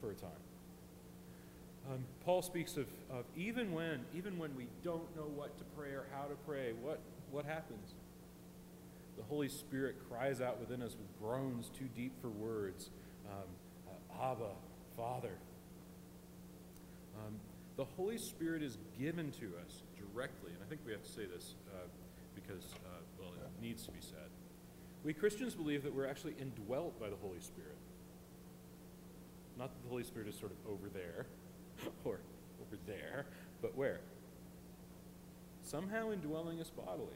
[0.00, 0.30] for a time.
[1.90, 5.88] Um, Paul speaks of, of even when even when we don't know what to pray
[5.88, 7.00] or how to pray, what,
[7.32, 7.94] what happens?
[9.16, 12.90] The Holy Spirit cries out within us with groans too deep for words.
[13.28, 13.48] Um,
[13.88, 14.52] uh, Abba,
[14.96, 15.34] Father.
[17.16, 17.34] Um,
[17.76, 21.26] the Holy Spirit is given to us directly, and I think we have to say
[21.26, 21.86] this uh,
[22.34, 24.30] because, uh, well, it needs to be said.
[25.02, 27.76] We Christians believe that we're actually indwelt by the Holy Spirit.
[29.58, 31.26] Not that the Holy Spirit is sort of over there
[32.04, 32.20] or
[32.60, 33.26] over there,
[33.62, 34.00] but where?
[35.62, 37.08] Somehow indwelling us bodily.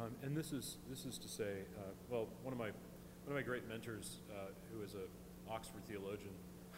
[0.00, 3.34] Um, and this is, this is to say, uh, well, one of my, one of
[3.34, 5.00] my great mentors, uh, who was an
[5.50, 6.32] Oxford theologian,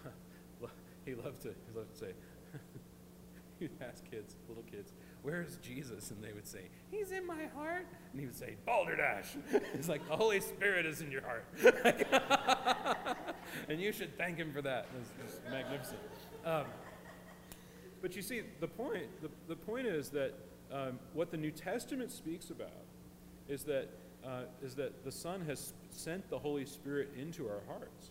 [1.05, 2.13] he loved to, he loved to say,
[3.61, 6.11] he'd ask kids, little kids, where's Jesus?
[6.11, 7.87] And they would say, he's in my heart.
[8.13, 9.37] And he would say, balderdash.
[9.75, 11.47] it's like, the Holy Spirit is in your heart.
[13.69, 14.87] and you should thank him for that.
[15.25, 16.01] It's magnificent.
[16.45, 16.65] Um,
[18.03, 20.35] but you see, the point, the, the point is that
[20.73, 22.69] um, what the New Testament speaks about
[23.49, 23.89] is that,
[24.25, 28.11] uh, is that the Son has sent the Holy Spirit into our hearts.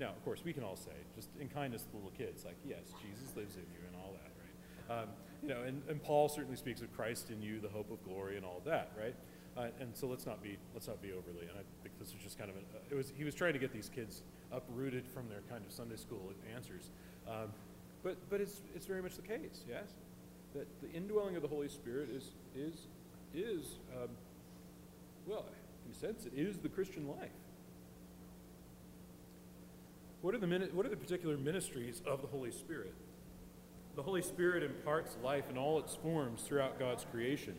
[0.00, 2.80] Now, of course, we can all say, just in kindness to little kids, like, yes,
[3.00, 4.32] Jesus lives in you and all that,
[4.90, 5.02] right?
[5.02, 5.08] Um,
[5.42, 8.36] you know, and, and Paul certainly speaks of Christ in you, the hope of glory,
[8.36, 9.14] and all that, right?
[9.56, 11.46] Uh, and so let's not be let's not be overly.
[11.48, 12.56] And I think this is just kind of
[12.90, 15.96] it was he was trying to get these kids uprooted from their kind of Sunday
[15.96, 16.90] school answers,
[17.28, 17.52] um,
[18.02, 19.90] but but it's it's very much the case, yes,
[20.54, 22.86] that the indwelling of the Holy Spirit is is
[23.34, 24.08] is um,
[25.26, 25.44] well,
[25.86, 27.30] in a sense, it is the Christian life.
[30.22, 32.94] What are the what are the particular ministries of the Holy Spirit?
[33.96, 37.54] The Holy Spirit imparts life in all its forms throughout God's creation,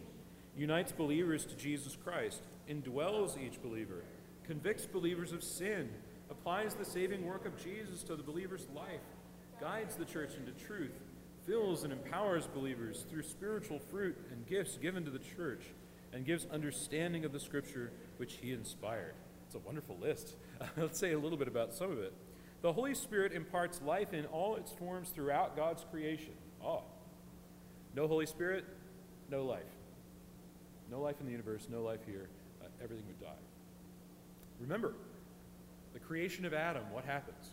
[0.57, 4.03] unites believers to Jesus Christ, indwells each believer,
[4.45, 5.89] convicts believers of sin,
[6.29, 9.01] applies the saving work of Jesus to the believer's life,
[9.59, 10.93] guides the church into truth,
[11.45, 15.63] fills and empowers believers through spiritual fruit and gifts given to the church,
[16.13, 19.15] and gives understanding of the scripture which he inspired.
[19.47, 20.35] It's a wonderful list.
[20.77, 22.13] Let's say a little bit about some of it.
[22.61, 26.33] The Holy Spirit imparts life in all its forms throughout God's creation.
[26.63, 26.83] Oh.
[27.95, 28.65] No Holy Spirit,
[29.29, 29.63] no life.
[30.93, 32.29] No life in the universe, no life here.
[32.61, 33.41] Uh, everything would die.
[34.59, 34.93] Remember,
[35.91, 37.49] the creation of Adam, what happens?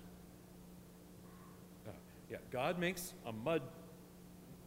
[1.89, 1.93] Uh,
[2.31, 3.63] yeah, God makes a mud,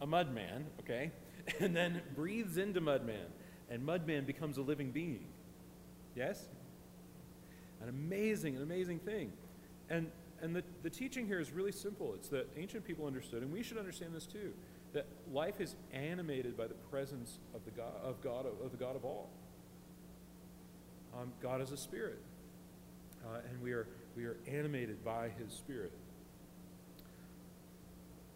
[0.00, 1.12] a mud man, okay,
[1.60, 3.26] and then breathes into mud man,
[3.70, 5.26] and mud man becomes a living being.
[6.16, 6.48] Yes?
[7.80, 9.32] An amazing, an amazing thing.
[9.88, 10.10] And
[10.42, 12.12] and the, the teaching here is really simple.
[12.14, 14.52] It's that ancient people understood, and we should understand this too,
[14.94, 18.96] that life is animated by the presence of the God of God of, the God
[18.96, 19.28] of all.
[21.12, 22.20] Um, God is a spirit,
[23.24, 25.92] uh, and we are we are animated by His Spirit.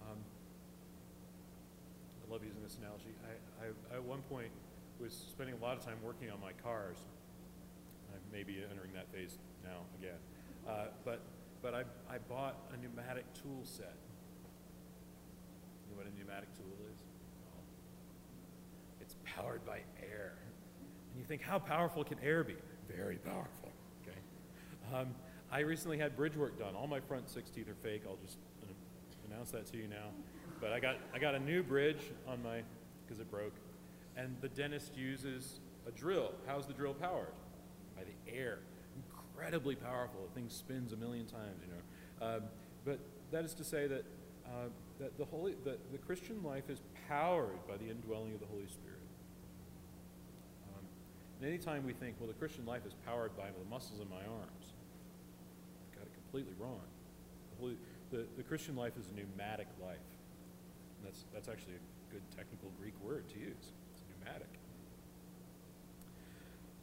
[0.02, 0.18] Um,
[2.28, 3.14] I love using this analogy.
[3.60, 4.50] I, I, at one point
[5.00, 6.96] was spending a lot of time working on my cars.
[8.12, 10.18] I may be entering that phase now again,
[10.68, 11.20] uh, but
[11.62, 13.94] but I, I bought a pneumatic tool set.
[15.98, 17.00] What a pneumatic tool is?
[19.00, 20.34] It's powered by air.
[21.10, 22.54] And you think, how powerful can air be?
[22.88, 24.16] Very powerful, okay?
[24.94, 25.08] Um,
[25.50, 26.76] I recently had bridge work done.
[26.76, 28.02] All my front six teeth are fake.
[28.06, 28.38] I'll just
[29.28, 30.10] announce that to you now.
[30.60, 32.62] But I got, I got a new bridge on my,
[33.04, 33.54] because it broke.
[34.16, 36.30] And the dentist uses a drill.
[36.46, 37.32] How's the drill powered?
[37.96, 38.60] By the air
[39.38, 40.20] incredibly powerful.
[40.28, 42.36] The thing spins a million times, you know.
[42.36, 42.42] Um,
[42.84, 42.98] but
[43.30, 44.04] that is to say that,
[44.46, 48.46] uh, that the, Holy, the, the Christian life is powered by the indwelling of the
[48.46, 48.98] Holy Spirit.
[50.74, 50.84] Um,
[51.40, 54.16] and anytime we think, well, the Christian life is powered by the muscles in my
[54.16, 54.72] arms,
[55.94, 56.82] got it completely wrong.
[57.50, 57.76] The, Holy,
[58.10, 59.96] the, the Christian life is a pneumatic life.
[60.98, 63.72] And that's, that's actually a good technical Greek word to use.
[63.92, 64.48] It's pneumatic.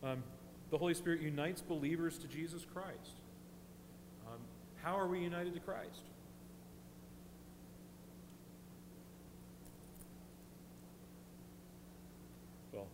[0.04, 0.24] Um,
[0.72, 3.22] the Holy Spirit unites believers to Jesus Christ.
[4.28, 4.40] Um,
[4.82, 6.02] how are we united to Christ?
[12.74, 12.88] Well,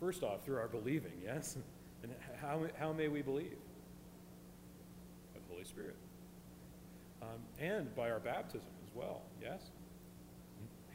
[0.00, 1.56] first off, through our believing, yes?
[2.00, 3.56] And how, how may we believe?
[5.34, 5.96] By the Holy Spirit.
[7.20, 9.70] Um, and by our baptism as well, yes?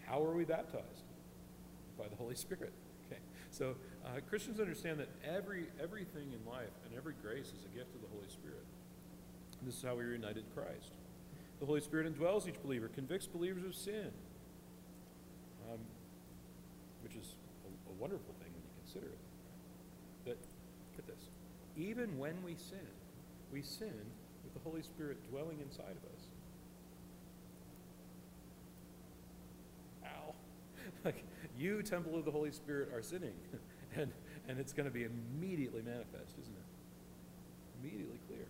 [0.07, 1.03] How are we baptized?
[1.97, 2.71] By the Holy Spirit.
[3.11, 3.19] Okay,
[3.51, 7.93] so uh, Christians understand that every, everything in life and every grace is a gift
[7.93, 8.63] of the Holy Spirit.
[9.59, 10.93] And this is how we are united to Christ.
[11.59, 14.11] The Holy Spirit indwells each believer, convicts believers of sin,
[15.69, 15.79] um,
[17.03, 17.35] which is
[17.65, 18.42] a, a wonderful thing
[18.93, 19.19] consider it.
[20.25, 20.37] That,
[20.95, 21.25] get this,
[21.75, 22.77] even when we sin,
[23.51, 23.93] we sin
[24.43, 26.25] with the Holy Spirit dwelling inside of us.
[30.05, 30.33] Ow.
[31.05, 31.23] like,
[31.57, 33.33] you, temple of the Holy Spirit, are sinning.
[33.95, 34.11] and,
[34.47, 37.81] and it's going to be immediately manifest, isn't it?
[37.81, 38.45] Immediately clear.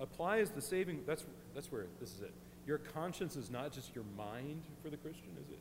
[0.00, 2.32] Applies the saving, that's, that's where this is it.
[2.66, 5.58] Your conscience is not just your mind for the Christian, is it?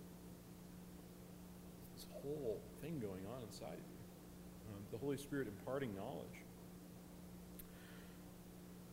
[2.23, 4.73] Whole thing going on inside of you.
[4.73, 6.43] Um, the Holy Spirit imparting knowledge.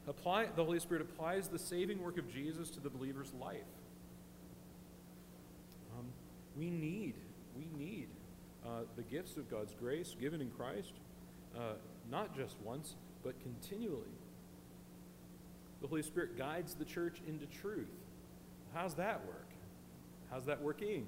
[0.07, 3.61] Apply, the Holy Spirit applies the saving work of Jesus to the believer's life.
[5.99, 6.07] Um,
[6.57, 7.15] we need,
[7.57, 8.09] we need
[8.67, 10.93] uh, the gifts of God's grace given in Christ,
[11.57, 11.75] uh,
[12.11, 14.19] not just once, but continually.
[15.81, 17.93] The Holy Spirit guides the church into truth.
[18.75, 19.49] How's that work?
[20.31, 21.07] How's that working?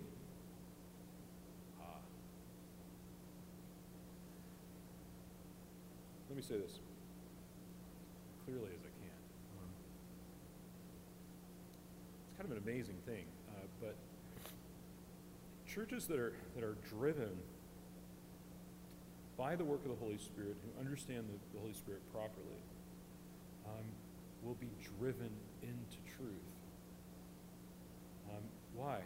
[6.37, 6.81] Let me say this
[8.45, 9.17] clearly as I can.
[9.57, 9.71] Um,
[12.29, 13.97] it's kind of an amazing thing, uh, but
[15.67, 17.31] churches that are, that are driven
[19.39, 22.61] by the work of the Holy Spirit, who understand the, the Holy Spirit properly,
[23.65, 23.87] um,
[24.45, 24.69] will be
[24.99, 25.31] driven
[25.63, 26.53] into truth.
[28.29, 28.43] Um,
[28.75, 28.99] why?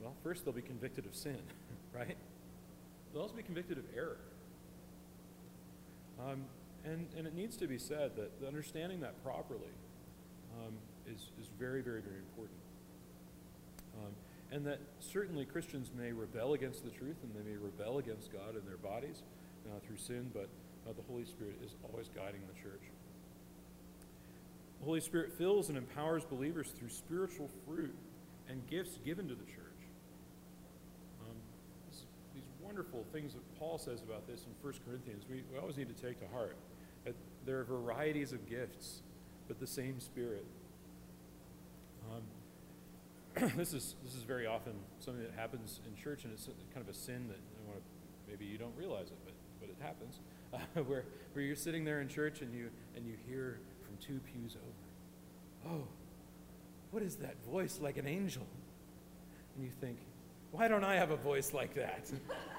[0.00, 1.42] Well, first they'll be convicted of sin,
[1.92, 2.16] right?
[3.12, 4.18] They'll also be convicted of error.
[6.24, 6.44] Um,
[6.84, 9.72] and, and it needs to be said that understanding that properly
[10.60, 10.74] um,
[11.06, 12.58] is, is very, very, very important.
[13.98, 14.12] Um,
[14.50, 18.56] and that certainly Christians may rebel against the truth and they may rebel against God
[18.56, 19.22] in their bodies
[19.66, 20.48] uh, through sin, but
[20.88, 22.82] uh, the Holy Spirit is always guiding the church.
[24.80, 27.94] The Holy Spirit fills and empowers believers through spiritual fruit
[28.48, 29.80] and gifts given to the church.
[31.22, 31.36] Um,
[31.88, 35.76] this, these wonderful things that Paul says about this in 1 Corinthians, we, we always
[35.76, 36.56] need to take to heart.
[37.04, 37.14] That
[37.46, 39.02] there are varieties of gifts,
[39.46, 40.44] but the same Spirit.
[42.10, 46.82] Um, this is this is very often something that happens in church, and it's kind
[46.82, 47.84] of a sin that I want to,
[48.28, 50.18] maybe you don't realize it, but but it happens,
[50.52, 54.18] uh, where where you're sitting there in church and you and you hear from two
[54.32, 55.76] pews over.
[55.76, 55.86] Oh,
[56.90, 58.46] what is that voice like an angel?
[59.54, 59.98] And you think,
[60.50, 62.10] why don't I have a voice like that?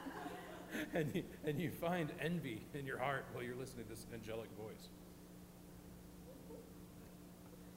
[0.94, 4.50] and, you, and you find envy in your heart while you're listening to this angelic
[4.58, 4.90] voice.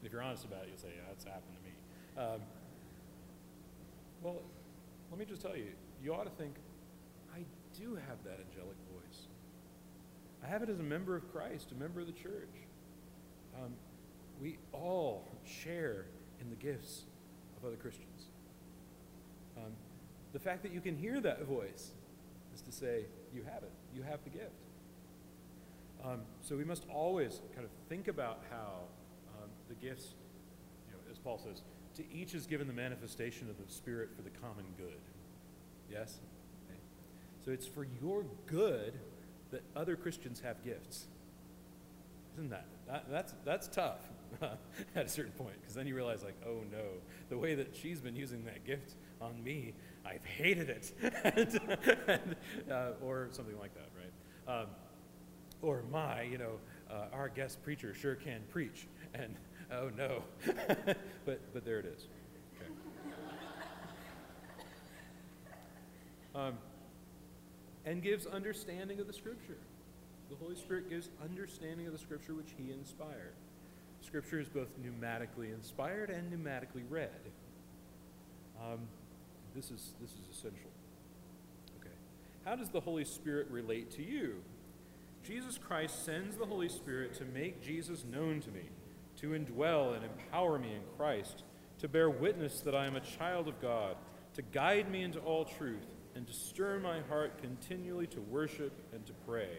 [0.05, 1.75] If you're honest about it, you'll say, yeah, that's happened to me.
[2.17, 2.41] Um,
[4.23, 4.43] well,
[5.11, 5.69] let me just tell you,
[6.03, 6.55] you ought to think,
[7.35, 7.41] I
[7.79, 9.27] do have that angelic voice.
[10.45, 12.55] I have it as a member of Christ, a member of the church.
[13.57, 13.73] Um,
[14.41, 16.07] we all share
[16.41, 17.05] in the gifts
[17.57, 18.29] of other Christians.
[19.57, 19.73] Um,
[20.33, 21.91] the fact that you can hear that voice
[22.59, 24.51] is to say, you have it, you have the gift.
[26.05, 28.83] Um, so we must always kind of think about how
[29.37, 30.15] um, the gifts,
[30.87, 31.63] you know, as Paul says,
[31.97, 35.01] to each is given the manifestation of the Spirit for the common good.
[35.91, 36.19] Yes?
[36.69, 36.79] Okay.
[37.45, 38.95] So it's for your good
[39.51, 41.07] that other Christians have gifts.
[42.37, 42.67] Isn't that?
[42.87, 44.01] that that's, that's tough
[44.43, 46.85] at a certain point, because then you realize, like, oh no,
[47.31, 49.75] the way that she's been using that gift on me,
[50.09, 50.93] I've hated it.
[51.25, 51.61] and,
[52.07, 52.37] and,
[52.71, 54.61] uh, or something like that, right?
[54.61, 54.67] Um,
[55.61, 56.53] or my, you know,
[56.91, 58.87] uh, our guest preacher sure can preach.
[59.15, 59.35] And
[59.73, 60.23] oh no.
[61.25, 62.07] but, but there it is.
[62.57, 62.73] Okay.
[66.35, 66.55] Um,
[67.85, 69.59] and gives understanding of the Scripture.
[70.31, 73.35] The Holy Spirit gives understanding of the Scripture which He inspired.
[74.01, 77.11] Scripture is both pneumatically inspired and pneumatically read.
[78.61, 78.81] Um,
[79.59, 80.71] this is, this is essential.
[81.81, 81.95] Okay.
[82.45, 84.37] How does the Holy Spirit relate to you?
[85.25, 88.71] Jesus Christ sends the Holy Spirit to make Jesus known to me,
[89.17, 91.43] to indwell and empower me in Christ,
[91.81, 93.97] to bear witness that I am a child of God,
[94.35, 99.05] to guide me into all truth, and to stir my heart continually to worship and
[99.07, 99.59] to pray.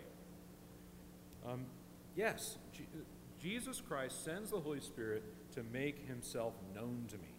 [1.45, 1.65] Um,
[2.15, 2.57] yes,
[3.41, 5.23] Jesus Christ sends the Holy Spirit
[5.55, 7.33] to make himself known to me.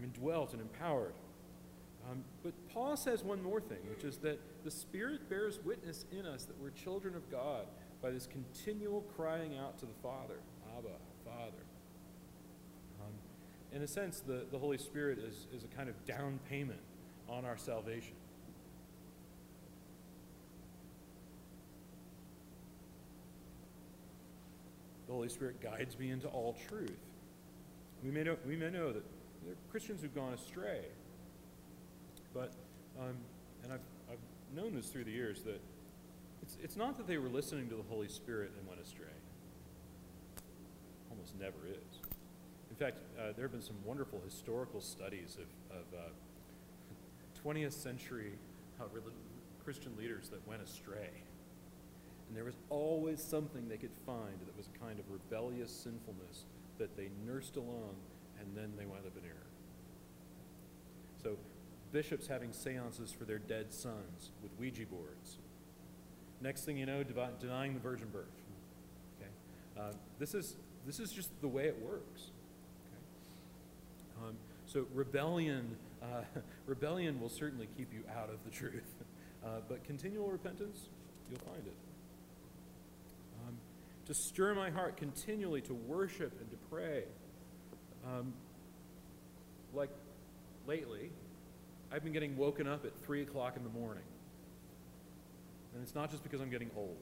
[0.00, 1.12] I'm indwelt and empowered.
[2.10, 6.24] Um, but Paul says one more thing, which is that the Spirit bears witness in
[6.26, 7.66] us that we're children of God
[8.02, 10.40] by this continual crying out to the Father,
[10.76, 10.88] Abba,
[11.24, 11.62] Father.
[13.02, 13.12] Um,
[13.74, 16.80] in a sense, the, the Holy Spirit is, is a kind of down payment
[17.28, 18.14] on our salvation.
[25.06, 26.96] The Holy Spirit guides me into all truth.
[28.02, 29.04] we may know, we may know that
[29.44, 30.80] there are Christians who've gone astray.
[32.34, 32.52] But,
[32.98, 33.16] um,
[33.64, 33.80] and I've,
[34.10, 35.60] I've known this through the years, that
[36.42, 39.06] it's, it's not that they were listening to the Holy Spirit and went astray.
[41.10, 42.00] Almost never is.
[42.70, 48.32] In fact, uh, there have been some wonderful historical studies of, of uh, 20th century
[48.80, 48.84] uh,
[49.64, 51.10] Christian leaders that went astray.
[52.28, 56.44] And there was always something they could find that was a kind of rebellious sinfulness
[56.78, 57.96] that they nursed along,
[58.40, 59.36] and then they wound up in error.
[61.22, 61.36] So,
[61.92, 65.38] bishops having seances for their dead sons with Ouija boards.
[66.40, 68.24] Next thing you know, denying the virgin birth.
[69.20, 69.30] Okay?
[69.78, 72.30] Uh, this, is, this is just the way it works.
[72.86, 74.28] Okay?
[74.28, 74.36] Um,
[74.66, 76.22] so, rebellion, uh,
[76.66, 78.82] rebellion will certainly keep you out of the truth.
[79.42, 80.90] Uh, but continual repentance,
[81.30, 81.72] you'll find it.
[83.48, 83.54] Um,
[84.04, 87.04] to stir my heart continually to worship and to pray.
[88.06, 88.32] Um,
[89.74, 89.90] like
[90.66, 91.10] lately,
[91.92, 94.04] I've been getting woken up at 3 o'clock in the morning.
[95.74, 96.96] And it's not just because I'm getting old,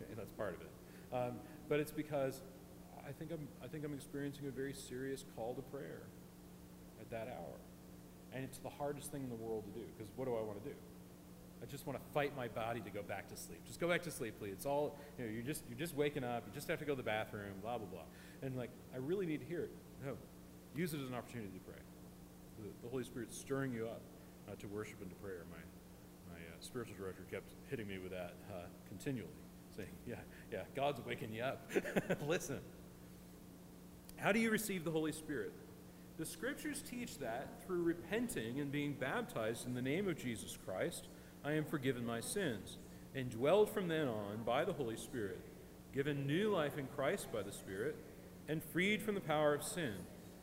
[0.00, 0.70] okay, that's part of it.
[1.14, 1.36] Um,
[1.68, 2.40] but it's because
[3.06, 6.02] I think, I'm, I think I'm experiencing a very serious call to prayer
[7.00, 7.56] at that hour.
[8.34, 10.62] And it's the hardest thing in the world to do, because what do I want
[10.62, 10.74] to do?
[11.62, 13.60] I just want to fight my body to go back to sleep.
[13.66, 14.52] Just go back to sleep, please.
[14.52, 16.42] It's all, you know, you're just, you're just waking up.
[16.46, 18.02] You just have to go to the bathroom, blah, blah, blah.
[18.42, 19.70] And like, I really need to hear it.
[20.04, 20.16] No,
[20.74, 21.80] use it as an opportunity to pray.
[22.58, 24.00] The, the Holy Spirit's stirring you up
[24.48, 25.44] uh, to worship and to prayer.
[25.50, 29.28] My, my uh, spiritual director kept hitting me with that uh, continually,
[29.76, 30.16] saying, yeah,
[30.52, 31.70] yeah, God's waking you up.
[32.26, 32.60] Listen.
[34.16, 35.52] How do you receive the Holy Spirit?
[36.18, 41.08] The scriptures teach that through repenting and being baptized in the name of Jesus Christ–
[41.44, 42.78] I am forgiven my sins,
[43.14, 45.40] and dwelled from then on by the Holy Spirit,
[45.92, 47.96] given new life in Christ by the Spirit,
[48.48, 49.94] and freed from the power of sin,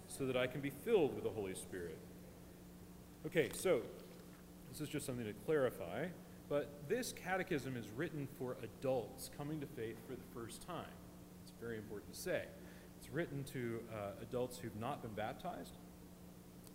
[0.10, 1.97] so that I can be filled with the Holy Spirit.
[3.26, 3.82] Okay, so
[4.72, 6.07] this is just something to clarify,
[6.49, 10.91] but this catechism is written for adults coming to faith for the first time.
[11.43, 12.43] It's very important to say.
[12.99, 15.74] It's written to uh, adults who've not been baptized,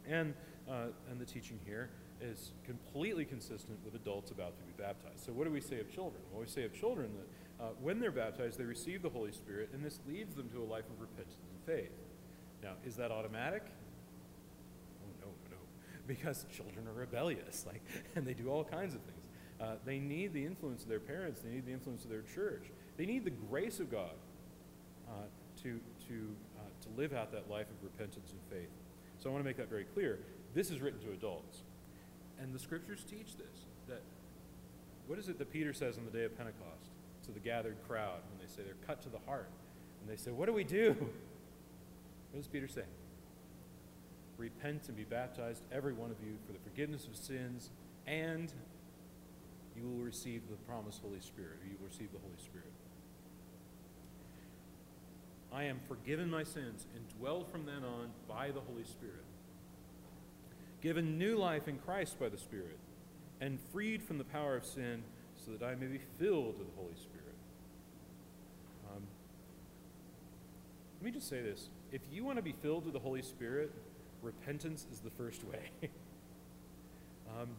[0.09, 0.35] and,
[0.68, 5.24] uh, and the teaching here is completely consistent with adults about to be baptized.
[5.24, 6.22] So, what do we say of children?
[6.32, 7.11] Well, we say of children
[7.59, 10.62] that uh, when they're baptized, they receive the Holy Spirit, and this leads them to
[10.62, 11.91] a life of repentance and faith.
[12.65, 13.62] Now, is that automatic?
[15.03, 15.57] Oh, no, no.
[16.07, 17.83] Because children are rebellious, like,
[18.17, 19.21] and they do all kinds of things.
[19.61, 22.65] Uh, they need the influence of their parents, they need the influence of their church,
[22.97, 24.17] they need the grace of God
[25.07, 25.12] uh,
[25.62, 28.71] to, to, uh, to live out that life of repentance and faith.
[29.19, 30.19] So, I want to make that very clear.
[30.55, 31.62] This is written to adults.
[32.41, 34.01] And the scriptures teach this that
[35.07, 36.91] what is it that Peter says on the day of Pentecost
[37.27, 39.51] to the gathered crowd when they say they're cut to the heart?
[40.01, 40.97] And they say, What do we do?
[42.35, 42.82] What does Peter say?
[44.39, 47.70] Repent and be baptized, every one of you, for the forgiveness of sins,
[48.09, 48.53] and
[49.76, 52.72] you will receive the promised Holy Spirit, or you will receive the Holy Spirit.
[55.53, 59.24] I am forgiven my sins and dwelled from then on by the Holy Spirit
[60.85, 62.76] given new life in Christ by the Spirit,
[63.41, 65.03] and freed from the power of sin,
[65.35, 67.35] so that I may be filled with the Holy Spirit.
[68.95, 69.03] Um,
[71.01, 71.70] let me just say this.
[71.95, 73.71] If you want to be filled with the Holy Spirit,
[74.21, 75.71] repentance is the first way.
[77.31, 77.51] um,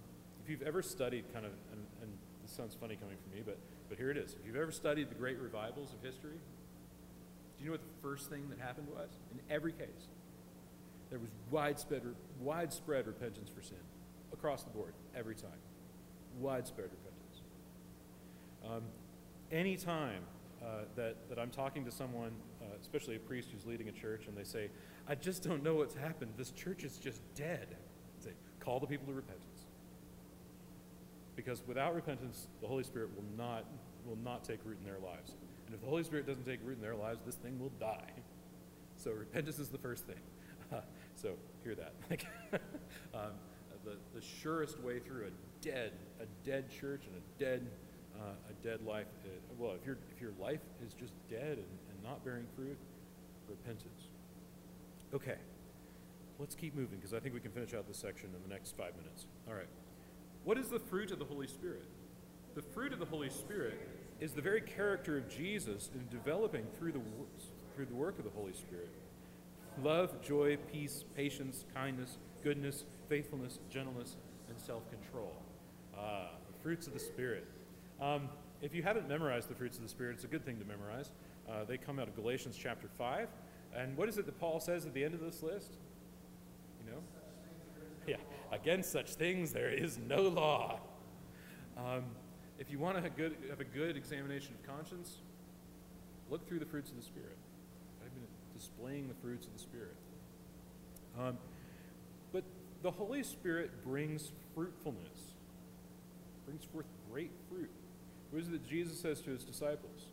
[0.43, 2.11] if you've ever studied kind of, and, and,
[2.41, 3.57] this sounds funny coming from me, but,
[3.87, 4.33] but here it is.
[4.33, 6.37] If you've ever studied the great revivals of history,
[7.57, 9.09] do you know what the first thing that happened was?
[9.31, 10.09] In every case,
[11.09, 12.03] there was widespread,
[12.41, 13.77] widespread repentance for sin
[14.33, 15.57] across the board every time.
[16.39, 17.41] Widespread repentance.
[18.69, 18.83] Um,
[19.49, 20.21] any time
[20.61, 22.31] uh, that, that I'm talking to someone,
[22.65, 24.69] uh, especially a priest who's leading a church, and they say,
[25.07, 26.31] I just don't know what's happened.
[26.37, 27.67] This church is just dead.
[28.19, 29.65] Say, call the people to repentance.
[31.35, 33.65] Because without repentance, the Holy Spirit will not,
[34.05, 35.35] will not take root in their lives.
[35.65, 38.11] And if the Holy Spirit doesn't take root in their lives, this thing will die.
[38.97, 40.15] So repentance is the first thing.
[41.15, 41.93] so hear that.
[43.13, 43.31] um,
[43.83, 47.67] the, the surest way through a dead, a dead church and a dead,
[48.19, 49.07] uh, a dead life.
[49.23, 51.65] Uh, well, if, your if your life is just dead and
[52.05, 52.77] not bearing fruit,
[53.49, 54.07] repentance.
[55.13, 55.35] Okay,
[56.39, 58.77] let's keep moving because I think we can finish out this section in the next
[58.77, 59.25] five minutes.
[59.47, 59.67] All right.
[60.43, 61.83] What is the fruit of the Holy Spirit?
[62.53, 63.79] The fruit of the Holy Spirit
[64.19, 67.01] is the very character of Jesus in developing through the,
[67.75, 68.89] through the work of the Holy Spirit
[69.83, 74.15] love, joy, peace, patience, kindness, goodness, faithfulness, gentleness,
[74.49, 75.33] and self control.
[75.97, 77.45] Ah, the fruits of the Spirit.
[78.01, 78.29] Um,
[78.61, 81.11] if you haven't memorized the fruits of the Spirit, it's a good thing to memorize.
[81.49, 83.27] Uh, they come out of Galatians chapter 5.
[83.75, 85.73] And what is it that Paul says at the end of this list?
[86.83, 86.97] You know?
[88.07, 88.17] Yeah,
[88.51, 90.79] against such things there is no law.
[91.77, 92.03] Um,
[92.57, 95.17] if you want to have, good, have a good examination of conscience,
[96.29, 97.37] look through the fruits of the Spirit.
[98.03, 99.95] I've been displaying the fruits of the Spirit.
[101.19, 101.37] Um,
[102.31, 102.43] but
[102.81, 105.33] the Holy Spirit brings fruitfulness,
[106.45, 107.71] brings forth great fruit.
[108.31, 110.07] What is it that Jesus says to his disciples?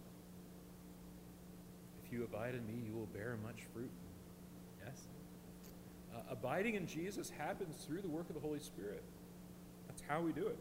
[2.13, 3.91] You abide in me, you will bear much fruit.
[4.85, 4.97] Yes?
[6.15, 9.03] Uh, abiding in Jesus happens through the work of the Holy Spirit.
[9.89, 10.59] That's how we do it.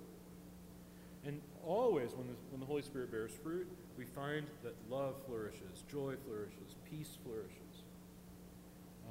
[1.25, 5.83] And always, when the, when the Holy Spirit bears fruit, we find that love flourishes,
[5.91, 7.83] joy flourishes, peace flourishes.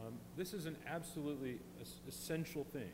[0.00, 1.58] Um, this is an absolutely
[2.08, 2.90] essential thing.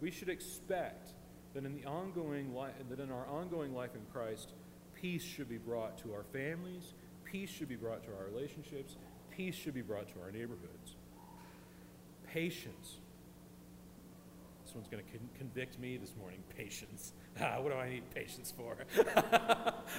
[0.00, 1.10] We should expect
[1.54, 4.52] that in the ongoing li- that in our ongoing life in Christ,
[5.00, 6.92] peace should be brought to our families,
[7.30, 8.96] peace should be brought to our relationships,
[9.30, 10.96] peace should be brought to our neighborhoods.
[12.32, 12.98] Patience.
[14.64, 16.42] This one's going to con- convict me this morning.
[16.56, 17.12] Patience.
[17.40, 18.78] Ah, what do I need patience for?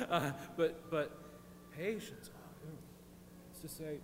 [0.10, 1.12] uh, but but
[1.78, 2.32] patience.
[2.66, 2.70] Oh,
[3.52, 4.00] it's to say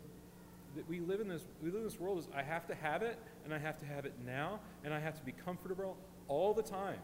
[0.75, 3.01] that we live in this we live in this world is I have to have
[3.01, 5.97] it and I have to have it now and I have to be comfortable
[6.27, 6.99] all the time.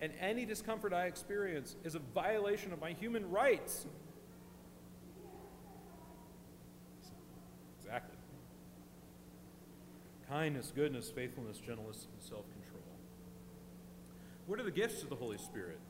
[0.00, 3.86] And any discomfort I experience is a violation of my human rights.
[10.30, 12.84] Kindness, goodness, faithfulness, gentleness, and self control.
[14.46, 15.80] What are the gifts of the Holy Spirit?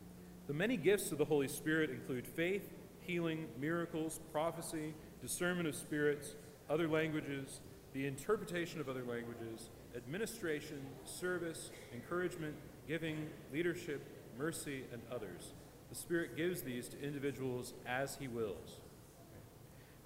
[0.46, 2.70] The many gifts of the Holy Spirit include faith,
[3.02, 6.36] healing, miracles, prophecy, discernment of spirits,
[6.70, 7.60] other languages,
[7.92, 12.54] the interpretation of other languages, administration, service, encouragement,
[12.88, 14.00] giving, leadership,
[14.38, 15.52] mercy, and others.
[15.90, 18.78] The Spirit gives these to individuals as He wills.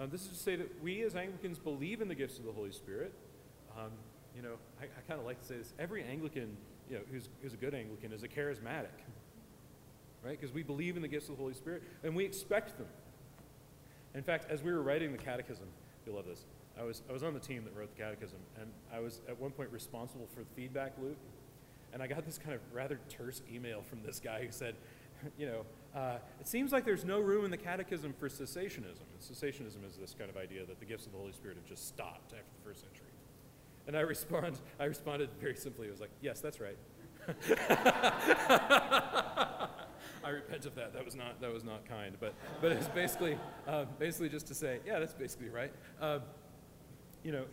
[0.00, 2.52] Um, this is to say that we as Anglicans believe in the gifts of the
[2.52, 3.14] Holy Spirit.
[3.78, 3.92] Um,
[4.36, 5.72] you know, I, I kind of like to say this.
[5.78, 6.56] Every Anglican,
[6.88, 8.96] you know, who's, who's a good Anglican is a charismatic,
[10.24, 10.38] right?
[10.38, 12.88] Because we believe in the gifts of the Holy Spirit and we expect them.
[14.14, 15.66] In fact, as we were writing the catechism,
[16.06, 16.44] you'll love this.
[16.78, 19.38] I was, I was on the team that wrote the catechism, and I was at
[19.38, 21.16] one point responsible for the feedback loop.
[21.92, 24.74] And I got this kind of rather terse email from this guy who said,
[25.38, 25.64] you know,
[25.94, 29.06] uh, it seems like there's no room in the catechism for cessationism.
[29.12, 31.66] And cessationism is this kind of idea that the gifts of the Holy Spirit have
[31.66, 33.13] just stopped after the first century.
[33.86, 35.88] And I respond, I responded very simply.
[35.88, 36.76] I was like, yes, that's right.
[40.24, 40.92] I repent of that.
[40.94, 42.16] That was not that was not kind.
[42.18, 45.72] But but it's basically uh, basically just to say, yeah, that's basically right.
[46.00, 46.20] Uh,
[47.22, 47.44] you know,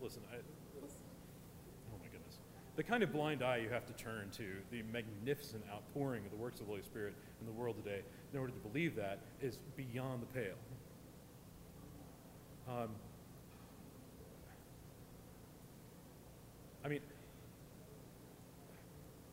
[0.00, 2.38] listen, I, oh my goodness,
[2.76, 6.36] the kind of blind eye you have to turn to the magnificent outpouring of the
[6.36, 8.02] works of the Holy Spirit in the world today
[8.32, 10.54] in order to believe that is beyond the pale.
[12.68, 12.90] Um,
[16.84, 17.00] I mean,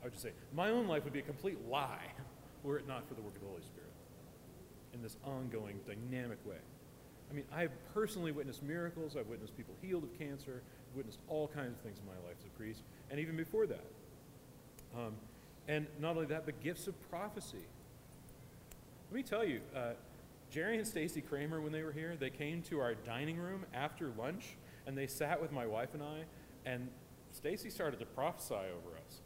[0.02, 2.12] I would just say, my own life would be a complete lie
[2.64, 3.92] were it not for the work of the Holy Spirit
[4.94, 6.58] in this ongoing, dynamic way.
[7.30, 11.48] I mean, I've personally witnessed miracles, I've witnessed people healed of cancer, I've witnessed all
[11.48, 12.82] kinds of things in my life as a priest,
[13.12, 13.86] and even before that.
[14.98, 15.14] Um,
[15.68, 17.66] and not only that, but gifts of prophecy.
[19.12, 19.92] Let me tell you, uh,
[20.50, 24.12] Jerry and Stacy Kramer, when they were here, they came to our dining room after
[24.18, 26.24] lunch, and they sat with my wife and I,
[26.66, 26.88] and
[27.38, 29.22] Stacy started to prophesy over us.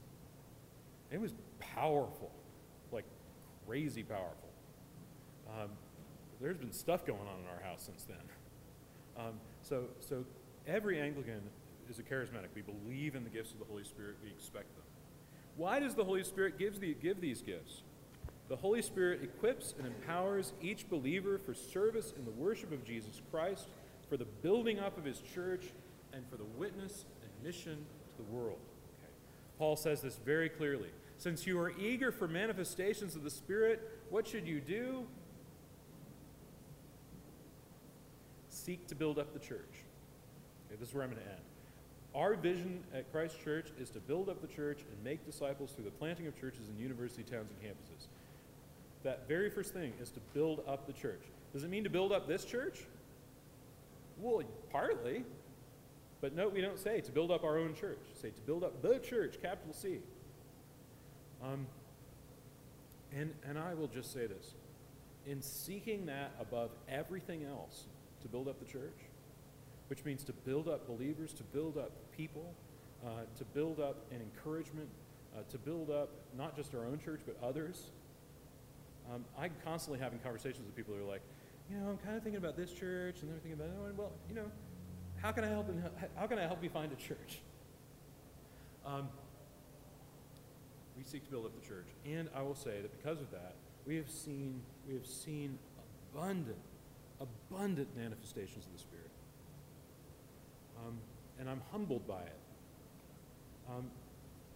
[1.11, 2.29] It was powerful,
[2.91, 3.05] like
[3.65, 4.49] crazy powerful.
[5.47, 5.69] Um,
[6.41, 8.17] there's been stuff going on in our house since then.
[9.17, 10.25] Um, so, so
[10.67, 11.41] every Anglican
[11.89, 12.47] is a charismatic.
[12.53, 14.17] We believe in the gifts of the Holy Spirit.
[14.21, 14.83] We expect them.
[15.55, 17.83] Why does the Holy Spirit give, the, give these gifts?
[18.49, 23.21] The Holy Spirit equips and empowers each believer for service in the worship of Jesus
[23.31, 23.67] Christ,
[24.09, 25.67] for the building up of his church,
[26.11, 27.85] and for the witness and mission
[28.25, 28.59] the world.
[28.99, 29.11] Okay.
[29.57, 30.89] Paul says this very clearly.
[31.17, 35.05] Since you are eager for manifestations of the Spirit, what should you do?
[38.49, 39.59] Seek to build up the church.
[40.67, 41.41] Okay, this is where I'm going to end.
[42.13, 45.85] Our vision at Christ Church is to build up the church and make disciples through
[45.85, 48.07] the planting of churches in university towns and campuses.
[49.03, 51.21] That very first thing is to build up the church.
[51.53, 52.79] Does it mean to build up this church?
[54.19, 55.23] Well, partly.
[56.21, 57.99] But note we don't say to build up our own church.
[58.13, 59.99] Say to build up the church, capital C.
[61.43, 61.65] Um,
[63.11, 64.53] and, and I will just say this.
[65.25, 67.85] In seeking that above everything else
[68.21, 68.97] to build up the church,
[69.87, 72.53] which means to build up believers, to build up people,
[73.05, 74.87] uh, to build up an encouragement,
[75.35, 77.91] uh, to build up not just our own church, but others.
[79.13, 81.21] Um, I'm constantly having conversations with people who are like,
[81.69, 83.97] you know, I'm kind of thinking about this church, and they're thinking about that one.
[83.97, 84.45] Well, you know,
[85.21, 85.67] how can I help?
[86.15, 87.41] How can I help you find a church?
[88.85, 89.07] Um,
[90.97, 93.55] we seek to build up the church, and I will say that because of that,
[93.85, 95.59] we have seen we have seen
[96.13, 96.57] abundant,
[97.19, 99.11] abundant manifestations of the Spirit,
[100.85, 100.97] um,
[101.39, 102.39] and I'm humbled by it.
[103.69, 103.85] Um,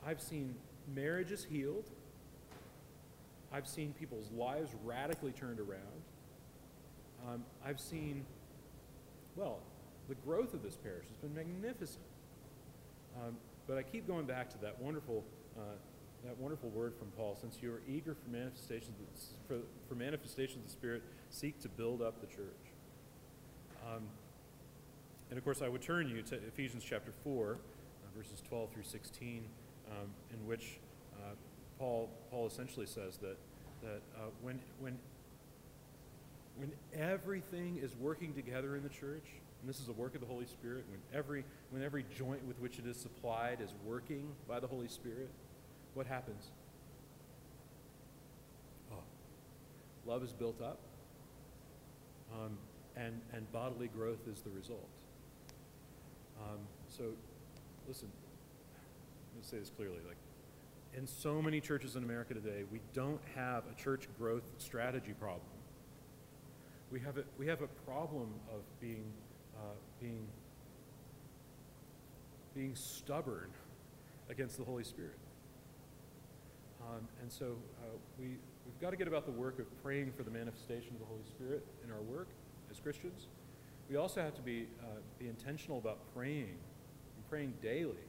[0.05, 0.55] I've seen
[0.93, 1.89] marriages healed.
[3.51, 5.79] I've seen people's lives radically turned around.
[7.27, 8.25] Um, I've seen,
[9.35, 9.59] well,
[10.07, 12.03] the growth of this parish has been magnificent.
[13.15, 13.37] Um,
[13.67, 15.23] but I keep going back to that wonderful,
[15.57, 15.61] uh,
[16.25, 17.37] that wonderful word from Paul.
[17.39, 18.95] Since you are eager for manifestations,
[19.47, 22.45] for, for manifestations of the Spirit, seek to build up the church.
[23.85, 24.03] Um,
[25.29, 28.83] and of course, I would turn you to Ephesians chapter 4, uh, verses 12 through
[28.83, 29.45] 16,
[29.89, 30.79] um, in which
[31.17, 31.33] uh,
[31.79, 33.37] Paul, Paul essentially says that,
[33.81, 34.97] that uh, when, when
[36.57, 39.25] when everything is working together in the church,
[39.61, 42.59] and this is a work of the Holy Spirit, when every, when every joint with
[42.59, 45.29] which it is supplied is working by the Holy Spirit,
[45.93, 46.51] what happens?
[48.91, 49.03] Oh,
[50.05, 50.79] love is built up,
[52.33, 52.57] um,
[52.95, 54.89] and, and bodily growth is the result.
[56.41, 57.03] Um, so,
[57.87, 58.09] listen,
[59.33, 59.99] let me say this clearly.
[60.07, 60.17] Like,
[60.93, 65.41] in so many churches in America today, we don't have a church growth strategy problem
[66.91, 69.03] we have a, we have a problem of being,
[70.01, 70.27] being,
[72.53, 73.49] being stubborn
[74.29, 75.17] against the Holy Spirit.
[76.81, 80.23] Um, and so uh, we, we've got to get about the work of praying for
[80.23, 82.27] the manifestation of the Holy Spirit in our work
[82.69, 83.27] as Christians.
[83.89, 86.57] We also have to be, uh, be intentional about praying
[87.15, 88.05] and praying daily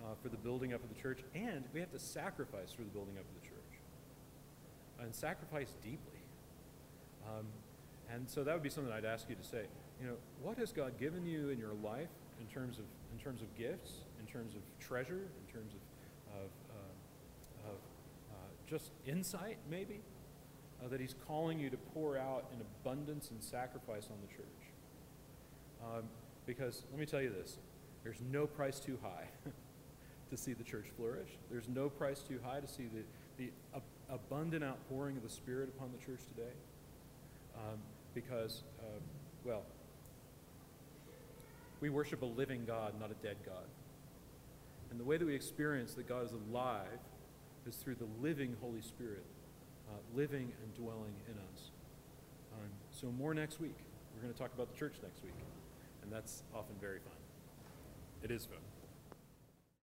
[0.00, 2.90] uh, for the building up of the church, and we have to sacrifice for the
[2.90, 3.54] building up of the church
[5.00, 6.20] and sacrifice deeply.
[7.26, 7.46] Um,
[8.12, 9.64] and so that would be something I'd ask you to say.
[10.00, 12.08] You know, what has God given you in your life
[12.40, 15.80] in terms of in terms of gifts, in terms of treasure, in terms of
[16.34, 17.76] of, uh, of
[18.32, 18.36] uh,
[18.68, 20.00] just insight, maybe
[20.82, 24.46] uh, that He's calling you to pour out in abundance and sacrifice on the church.
[25.82, 26.04] Um,
[26.46, 27.58] because let me tell you this:
[28.02, 29.28] there's no price too high
[30.30, 31.30] to see the church flourish.
[31.50, 33.02] There's no price too high to see the
[33.36, 36.52] the ab- abundant outpouring of the Spirit upon the church today.
[37.56, 37.78] Um,
[38.14, 39.00] because, uh,
[39.44, 39.62] well,
[41.84, 43.66] we worship a living God, not a dead God.
[44.90, 46.86] And the way that we experience that God is alive
[47.68, 49.22] is through the living Holy Spirit,
[49.90, 51.72] uh, living and dwelling in us.
[52.54, 53.76] Um, so, more next week.
[54.14, 55.34] We're going to talk about the church next week.
[56.02, 57.18] And that's often very fun.
[58.22, 58.73] It is fun.